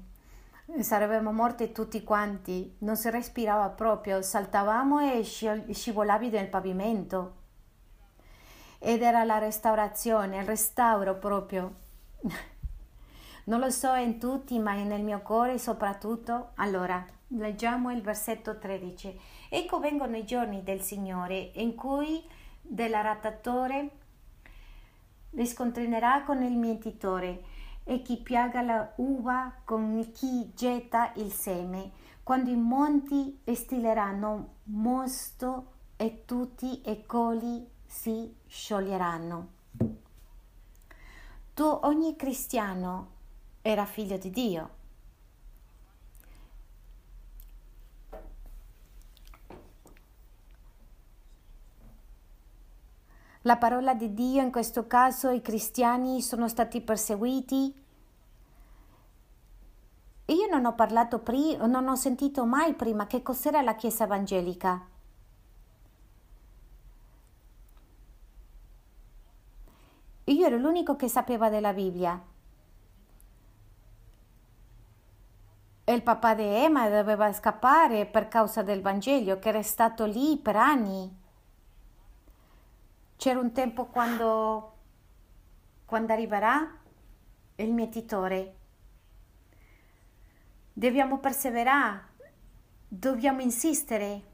Saremmo 0.80 1.32
morti 1.32 1.72
tutti 1.72 2.04
quanti, 2.04 2.76
non 2.82 2.96
si 2.96 3.10
respirava 3.10 3.70
proprio, 3.70 4.22
saltavamo 4.22 5.00
e 5.12 5.24
scivolavi 5.24 6.30
nel 6.30 6.50
pavimento. 6.50 7.38
Ed 8.78 9.02
era 9.02 9.24
la 9.24 9.40
restaurazione, 9.40 10.38
il 10.38 10.46
restauro 10.46 11.18
proprio. 11.18 11.74
Non 13.46 13.60
lo 13.60 13.70
so 13.70 13.94
in 13.96 14.20
tutti, 14.20 14.58
ma 14.60 14.74
nel 14.74 15.04
mio 15.04 15.22
cuore 15.22 15.58
soprattutto. 15.58 16.52
Allora, 16.56 17.06
leggiamo 17.28 17.92
il 17.92 18.02
versetto 18.02 18.58
13. 18.58 19.20
Ecco 19.50 19.80
vengono 19.80 20.16
i 20.16 20.26
giorni 20.26 20.64
del 20.64 20.82
Signore 20.82 21.52
in 21.56 21.76
cui 21.76 22.24
dell'arattatore 22.62 23.90
riscontrinerà 25.32 26.24
con 26.24 26.42
il 26.42 26.56
mietitore 26.56 27.44
e 27.84 28.02
chi 28.02 28.18
piaga 28.18 28.62
la 28.62 28.94
uva 28.98 29.54
con 29.66 30.12
chi 30.14 30.54
getta 30.56 31.12
il 31.16 31.32
seme, 31.32 31.92
quando 32.24 32.50
i 32.50 32.56
monti 32.56 33.42
stileranno 33.52 34.54
mosto 34.66 35.72
e 35.98 36.24
tutti 36.26 36.90
i 36.90 37.06
coli 37.06 37.68
si 37.86 38.34
scioglieranno. 38.48 39.48
Tu 41.54 41.64
ogni 41.64 42.16
cristiano 42.16 43.13
era 43.64 43.86
figlio 43.86 44.18
di 44.18 44.30
Dio 44.30 44.82
la 53.44 53.58
parola 53.58 53.94
di 53.94 54.14
Dio, 54.14 54.42
in 54.42 54.52
questo 54.52 54.88
caso 54.88 55.30
i 55.30 55.42
cristiani 55.42 56.22
sono 56.22 56.48
stati 56.48 56.82
perseguiti. 56.82 57.82
Io 60.26 60.48
non 60.50 60.66
ho 60.66 60.74
parlato 60.76 61.20
prima, 61.20 61.66
non 61.66 61.88
ho 61.88 61.96
sentito 61.96 62.46
mai 62.46 62.74
prima 62.74 63.06
che 63.06 63.22
cos'era 63.22 63.62
la 63.62 63.76
Chiesa 63.76 64.06
evangelica. 64.06 64.88
Io 70.26 70.46
ero 70.46 70.58
l'unico 70.58 70.96
che 70.96 71.10
sapeva 71.10 71.50
della 71.50 71.74
Bibbia. 71.74 72.33
E 75.86 75.94
il 75.94 76.02
papà 76.02 76.34
di 76.34 76.44
Emma 76.44 76.88
doveva 76.88 77.32
scappare 77.34 78.06
per 78.06 78.30
causa 78.30 78.62
del 78.62 78.82
Vangelo, 78.82 79.38
che 79.40 79.50
era 79.50 79.62
stato 79.62 80.06
lì 80.06 80.38
per 80.38 80.56
anni. 80.56 81.22
C'era 83.18 83.40
un 83.40 83.52
tempo 83.52 83.86
quando, 83.88 84.78
quando 85.86 86.14
arriverà 86.14 86.80
il 87.56 87.74
mietitore. 87.74 88.56
Dobbiamo 90.72 91.20
perseverare, 91.20 92.02
dobbiamo 92.88 93.42
insistere. 93.42 94.32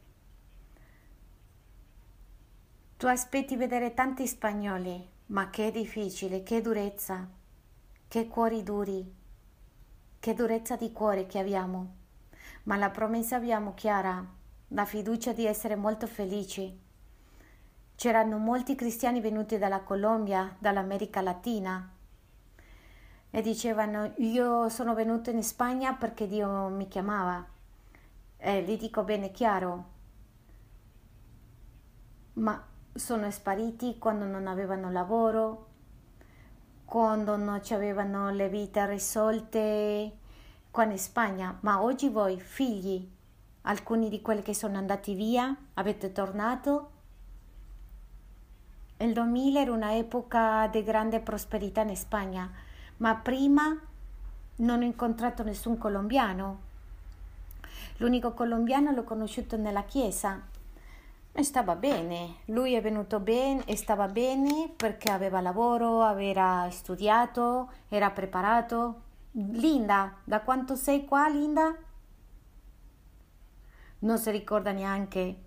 Tu 2.96 3.08
aspetti 3.08 3.56
vedere 3.56 3.94
tanti 3.96 4.28
spagnoli, 4.28 5.10
ma 5.28 5.50
che 5.50 5.72
difficile, 5.72 6.44
che 6.44 6.62
durezza, 6.62 7.28
che 8.08 8.28
cuori 8.28 8.62
duri, 8.62 9.18
che 10.20 10.34
durezza 10.34 10.76
di 10.76 10.92
cuore 10.92 11.26
che 11.26 11.40
abbiamo. 11.40 11.96
Ma 12.64 12.76
la 12.78 12.90
promessa 12.90 13.36
abbiamo 13.36 13.74
chiara, 13.74 14.26
la 14.70 14.86
fiducia 14.86 15.34
di 15.34 15.46
essere 15.46 15.76
molto 15.76 16.08
felici 16.08 16.88
C'erano 18.00 18.38
molti 18.38 18.76
cristiani 18.76 19.20
venuti 19.20 19.58
dalla 19.58 19.82
Colombia, 19.82 20.56
dall'America 20.58 21.20
Latina 21.20 21.92
e 23.30 23.42
dicevano 23.42 24.14
io 24.20 24.70
sono 24.70 24.94
venuto 24.94 25.32
in 25.32 25.44
Spagna 25.44 25.94
perché 25.96 26.26
Dio 26.26 26.70
mi 26.70 26.88
chiamava. 26.88 27.46
E 28.38 28.64
gli 28.64 28.78
dico 28.78 29.04
bene 29.04 29.32
chiaro, 29.32 29.86
ma 32.36 32.66
sono 32.94 33.30
spariti 33.30 33.98
quando 33.98 34.24
non 34.24 34.48
avevano 34.48 34.90
lavoro, 34.90 35.69
quando 36.90 37.36
non 37.36 37.62
avevano 37.70 38.32
le 38.32 38.50
vite 38.50 38.84
risolte 38.88 40.12
qua 40.72 40.86
in 40.86 40.98
Spagna, 40.98 41.56
ma 41.60 41.84
oggi 41.84 42.10
voi 42.10 42.40
figli, 42.40 43.08
alcuni 43.62 44.10
di 44.10 44.24
quelli 44.24 44.42
che 44.42 44.56
sono 44.56 44.76
andati 44.76 45.14
via, 45.14 45.56
avete 45.76 46.12
tornato? 46.12 46.90
Il 48.98 49.14
2000 49.14 49.60
era 49.62 49.72
un'epoca 49.72 50.66
di 50.66 50.84
grande 50.84 51.20
prosperità 51.20 51.82
in 51.82 51.96
Spagna, 51.96 52.52
ma 52.98 53.14
prima 53.18 53.80
non 54.56 54.82
ho 54.82 54.84
incontrato 54.84 55.44
nessun 55.44 55.78
colombiano. 55.78 56.62
L'unico 57.98 58.34
colombiano 58.34 58.92
l'ho 58.94 59.04
conosciuto 59.04 59.58
nella 59.58 59.84
chiesa 59.84 60.42
e 61.32 61.44
stava 61.44 61.76
bene. 61.76 62.38
Lui 62.46 62.74
è 62.74 62.82
venuto 62.82 63.20
bene 63.20 63.64
e 63.66 63.76
stava 63.76 64.08
bene 64.08 64.72
perché 64.76 65.12
aveva 65.12 65.42
lavoro, 65.42 66.02
aveva 66.02 66.68
studiato, 66.72 67.72
era 67.90 68.12
preparato. 68.12 69.04
Linda, 69.32 70.16
da 70.24 70.42
quanto 70.42 70.76
sei 70.76 71.06
qua, 71.06 71.28
Linda? 71.30 71.76
Non 74.00 74.18
si 74.18 74.32
ricorda 74.32 74.72
neanche. 74.72 75.44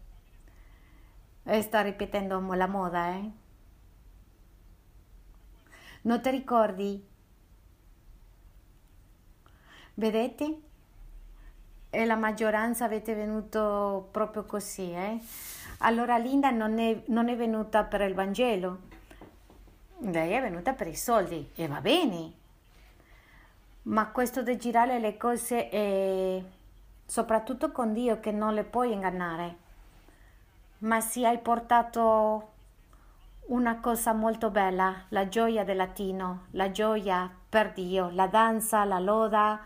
E 1.44 1.62
sta 1.62 1.80
ripetendo 1.80 2.40
la 2.54 2.66
moda, 2.68 3.08
eh? 3.08 3.30
Non 6.02 6.20
ti 6.20 6.30
ricordi? 6.30 7.04
Vedete? 9.94 10.70
e 11.94 12.06
la 12.06 12.16
maggioranza 12.16 12.86
avete 12.86 13.14
venuto 13.14 14.08
proprio 14.12 14.46
così, 14.46 14.92
eh? 14.92 15.20
Allora 15.84 16.16
Linda 16.16 16.50
non 16.50 16.78
è, 16.78 17.02
non 17.06 17.28
è 17.28 17.36
venuta 17.36 17.82
per 17.82 18.02
il 18.02 18.14
Vangelo, 18.14 18.78
lei 19.98 20.30
è 20.30 20.40
venuta 20.40 20.74
per 20.74 20.86
i 20.86 20.94
soldi 20.94 21.50
e 21.56 21.66
va 21.66 21.80
bene, 21.80 22.32
ma 23.82 24.06
questo 24.10 24.42
di 24.42 24.56
girare 24.56 25.00
le 25.00 25.16
cose 25.16 25.68
è 25.68 26.40
soprattutto 27.04 27.72
con 27.72 27.92
Dio 27.92 28.20
che 28.20 28.30
non 28.30 28.54
le 28.54 28.62
puoi 28.62 28.92
ingannare, 28.92 29.56
ma 30.78 31.00
se 31.00 31.26
hai 31.26 31.38
portato 31.38 32.50
una 33.46 33.80
cosa 33.80 34.12
molto 34.12 34.50
bella, 34.50 35.06
la 35.08 35.28
gioia 35.28 35.64
del 35.64 35.78
latino, 35.78 36.46
la 36.52 36.70
gioia 36.70 37.28
per 37.48 37.72
Dio, 37.72 38.08
la 38.12 38.28
danza, 38.28 38.84
la 38.84 39.00
loda, 39.00 39.60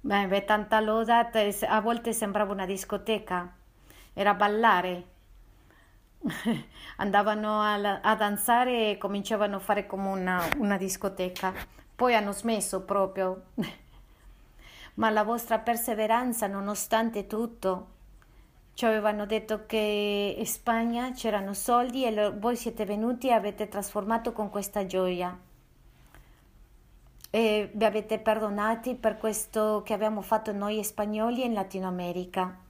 beh, 0.00 0.44
tanta 0.44 0.80
loda, 0.80 1.30
a 1.68 1.80
volte 1.80 2.12
sembrava 2.12 2.52
una 2.52 2.66
discoteca 2.66 3.58
era 4.12 4.34
ballare. 4.34 5.04
Andavano 6.96 7.60
a, 7.60 8.00
a, 8.00 8.14
danzare 8.14 8.90
e 8.90 8.98
cominciavano 8.98 9.56
a 9.56 9.60
fare 9.60 9.86
come 9.86 10.08
una, 10.08 10.48
una 10.58 10.76
discoteca. 10.76 11.52
Poi 11.94 12.14
hanno 12.14 12.32
smesso 12.32 12.82
proprio. 12.82 13.42
Ma 14.94 15.10
la 15.10 15.22
vostra 15.22 15.58
perseveranza, 15.58 16.46
nonostante 16.46 17.26
tutto, 17.26 17.86
ci 18.74 18.84
avevano 18.84 19.26
detto 19.26 19.66
che 19.66 20.34
in 20.38 20.46
Spagna 20.46 21.12
c'erano 21.12 21.54
soldi 21.54 22.04
e 22.04 22.10
lo, 22.10 22.38
voi 22.38 22.56
siete 22.56 22.84
venuti 22.84 23.28
e 23.28 23.32
avete 23.32 23.68
trasformato 23.68 24.32
con 24.32 24.50
questa 24.50 24.86
gioia. 24.86 25.38
E 27.32 27.70
vi 27.72 27.84
avete 27.84 28.18
perdonati 28.18 28.94
per 28.94 29.16
questo 29.16 29.82
che 29.84 29.92
abbiamo 29.92 30.20
fatto 30.20 30.52
noi 30.52 30.82
spagnoli 30.82 31.44
in 31.44 31.52
Latino 31.52 31.86
America. 31.86 32.68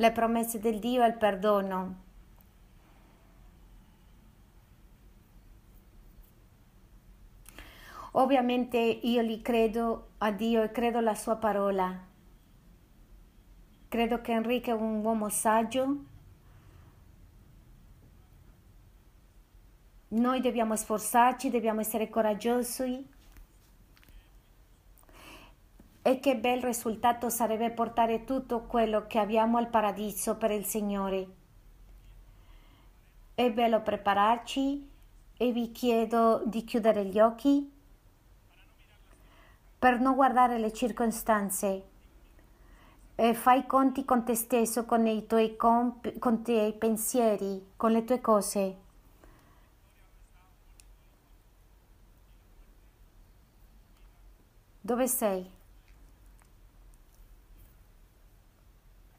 Le 0.00 0.12
promesse 0.12 0.58
del 0.58 0.78
Dio 0.78 1.02
e 1.04 1.08
il 1.08 1.16
perdono. 1.18 2.08
Ovviamente 8.12 8.78
io 8.78 9.20
li 9.20 9.42
credo 9.42 10.12
a 10.18 10.32
Dio 10.32 10.62
e 10.62 10.72
credo 10.72 10.98
alla 10.98 11.14
sua 11.14 11.36
parola. 11.36 11.94
Credo 13.88 14.20
che 14.22 14.32
Enrico 14.32 14.70
è 14.70 14.72
un 14.72 15.04
uomo 15.04 15.28
saggio. 15.28 16.04
Noi 20.08 20.40
dobbiamo 20.40 20.76
sforzarci, 20.76 21.50
dobbiamo 21.50 21.80
essere 21.80 22.08
coraggiosi 22.08 23.06
e 26.02 26.18
che 26.18 26.36
bel 26.36 26.62
risultato 26.62 27.28
sarebbe 27.28 27.70
portare 27.70 28.24
tutto 28.24 28.62
quello 28.62 29.06
che 29.06 29.18
abbiamo 29.18 29.58
al 29.58 29.68
paradiso 29.68 30.36
per 30.36 30.50
il 30.50 30.64
Signore. 30.64 31.28
È 33.34 33.50
bello 33.50 33.80
prepararci 33.82 34.88
e 35.36 35.52
vi 35.52 35.72
chiedo 35.72 36.42
di 36.44 36.64
chiudere 36.64 37.04
gli 37.04 37.20
occhi 37.20 37.70
per 39.78 39.98
non 39.98 40.14
guardare 40.14 40.58
le 40.58 40.72
circostanze. 40.72 41.88
E 43.14 43.34
fai 43.34 43.66
conti 43.66 44.04
con 44.04 44.24
te 44.24 44.34
stesso, 44.34 44.84
con 44.84 45.06
i 45.06 45.26
tuoi 45.26 45.56
comp- 45.56 46.18
con 46.18 46.42
tuoi 46.42 46.72
pensieri, 46.74 47.72
con 47.76 47.92
le 47.92 48.04
tue 48.04 48.20
cose. 48.20 48.76
Dove 54.80 55.06
sei? 55.06 55.59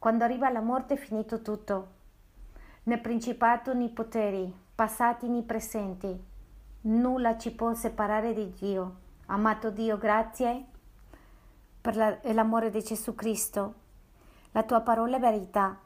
Quando 0.01 0.23
arriva 0.23 0.49
la 0.49 0.61
morte 0.61 0.95
è 0.95 0.97
finito 0.97 1.43
tutto. 1.43 1.87
Né 2.85 2.97
principato 2.97 3.71
né 3.75 3.87
poteri, 3.89 4.51
passati 4.73 5.27
né 5.29 5.43
presenti. 5.43 6.25
Nulla 6.81 7.37
ci 7.37 7.51
può 7.51 7.71
separare 7.75 8.33
di 8.33 8.51
Dio. 8.51 8.95
Amato 9.27 9.69
Dio, 9.69 9.99
grazie 9.99 10.65
per 11.79 11.95
la, 11.95 12.17
l'amore 12.33 12.71
di 12.71 12.81
Gesù 12.81 13.13
Cristo. 13.13 13.75
La 14.53 14.63
tua 14.63 14.81
parola 14.81 15.17
è 15.17 15.19
verità. 15.19 15.77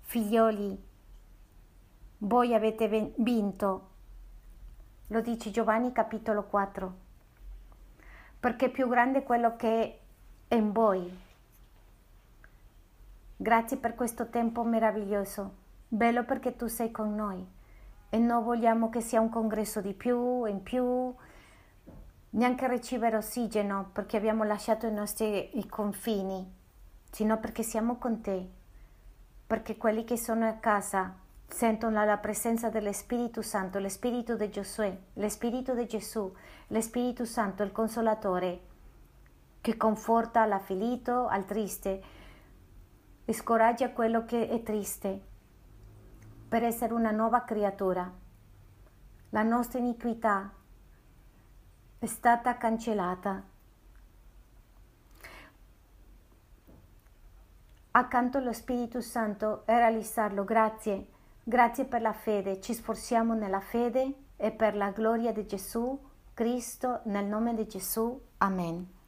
Figlioli, 0.00 0.76
voi 2.18 2.52
avete 2.52 3.12
vinto. 3.18 3.90
Lo 5.06 5.20
dice 5.20 5.52
Giovanni 5.52 5.92
capitolo 5.92 6.42
4. 6.42 6.94
Perché 8.40 8.70
più 8.70 8.88
grande 8.88 9.22
quello 9.22 9.54
che 9.54 10.00
è 10.48 10.54
in 10.56 10.72
voi 10.72 11.22
Grazie 13.36 13.78
per 13.78 13.96
questo 13.96 14.28
tempo 14.28 14.62
meraviglioso. 14.62 15.62
Bello 15.88 16.24
perché 16.24 16.54
tu 16.54 16.68
sei 16.68 16.92
con 16.92 17.14
noi. 17.14 17.44
E 18.08 18.18
non 18.18 18.44
vogliamo 18.44 18.90
che 18.90 19.00
sia 19.00 19.20
un 19.20 19.28
congresso 19.28 19.80
di 19.80 19.92
più, 19.92 20.44
in 20.44 20.62
più, 20.62 21.12
neanche 22.30 22.68
ricevere 22.68 23.16
ossigeno 23.16 23.90
perché 23.92 24.16
abbiamo 24.16 24.44
lasciato 24.44 24.86
i 24.86 24.92
nostri 24.92 25.58
i 25.58 25.66
confini, 25.66 26.48
sino 27.10 27.38
perché 27.38 27.64
siamo 27.64 27.96
con 27.96 28.20
te, 28.20 28.48
perché 29.46 29.76
quelli 29.76 30.04
che 30.04 30.16
sono 30.16 30.46
a 30.46 30.52
casa 30.52 31.16
sentono 31.48 32.04
la 32.04 32.18
presenza 32.18 32.70
dello 32.70 32.92
Spirito 32.92 33.42
Santo, 33.42 33.80
lo 33.80 33.88
Spirito 33.88 34.36
di 34.36 34.48
Giosuè, 34.48 34.96
lo 35.14 35.28
Spirito 35.28 35.74
di 35.74 35.86
Gesù, 35.86 36.32
lo 36.68 36.80
Spirito 36.80 37.24
Santo, 37.24 37.64
il 37.64 37.72
Consolatore, 37.72 38.60
che 39.60 39.76
conforta 39.76 40.46
l'afflitto, 40.46 41.26
al 41.26 41.44
triste, 41.44 42.22
scoraggia 43.32 43.90
quello 43.90 44.24
che 44.24 44.48
è 44.48 44.62
triste 44.62 45.20
per 46.48 46.62
essere 46.62 46.92
una 46.92 47.10
nuova 47.10 47.42
creatura. 47.42 48.12
La 49.30 49.42
nostra 49.42 49.78
iniquità 49.78 50.52
è 51.98 52.06
stata 52.06 52.56
cancellata. 52.56 53.42
Accanto 57.92 58.38
allo 58.38 58.52
Spirito 58.52 59.00
Santo 59.00 59.62
e 59.66 59.74
realizzarlo. 59.76 60.44
Grazie, 60.44 61.06
grazie 61.42 61.84
per 61.84 62.02
la 62.02 62.12
fede. 62.12 62.60
Ci 62.60 62.74
sforziamo 62.74 63.34
nella 63.34 63.60
fede 63.60 64.14
e 64.36 64.50
per 64.52 64.76
la 64.76 64.90
gloria 64.90 65.32
di 65.32 65.46
Gesù 65.46 65.98
Cristo, 66.34 67.00
nel 67.04 67.24
nome 67.24 67.54
di 67.54 67.66
Gesù. 67.66 68.20
Amen. 68.38 69.03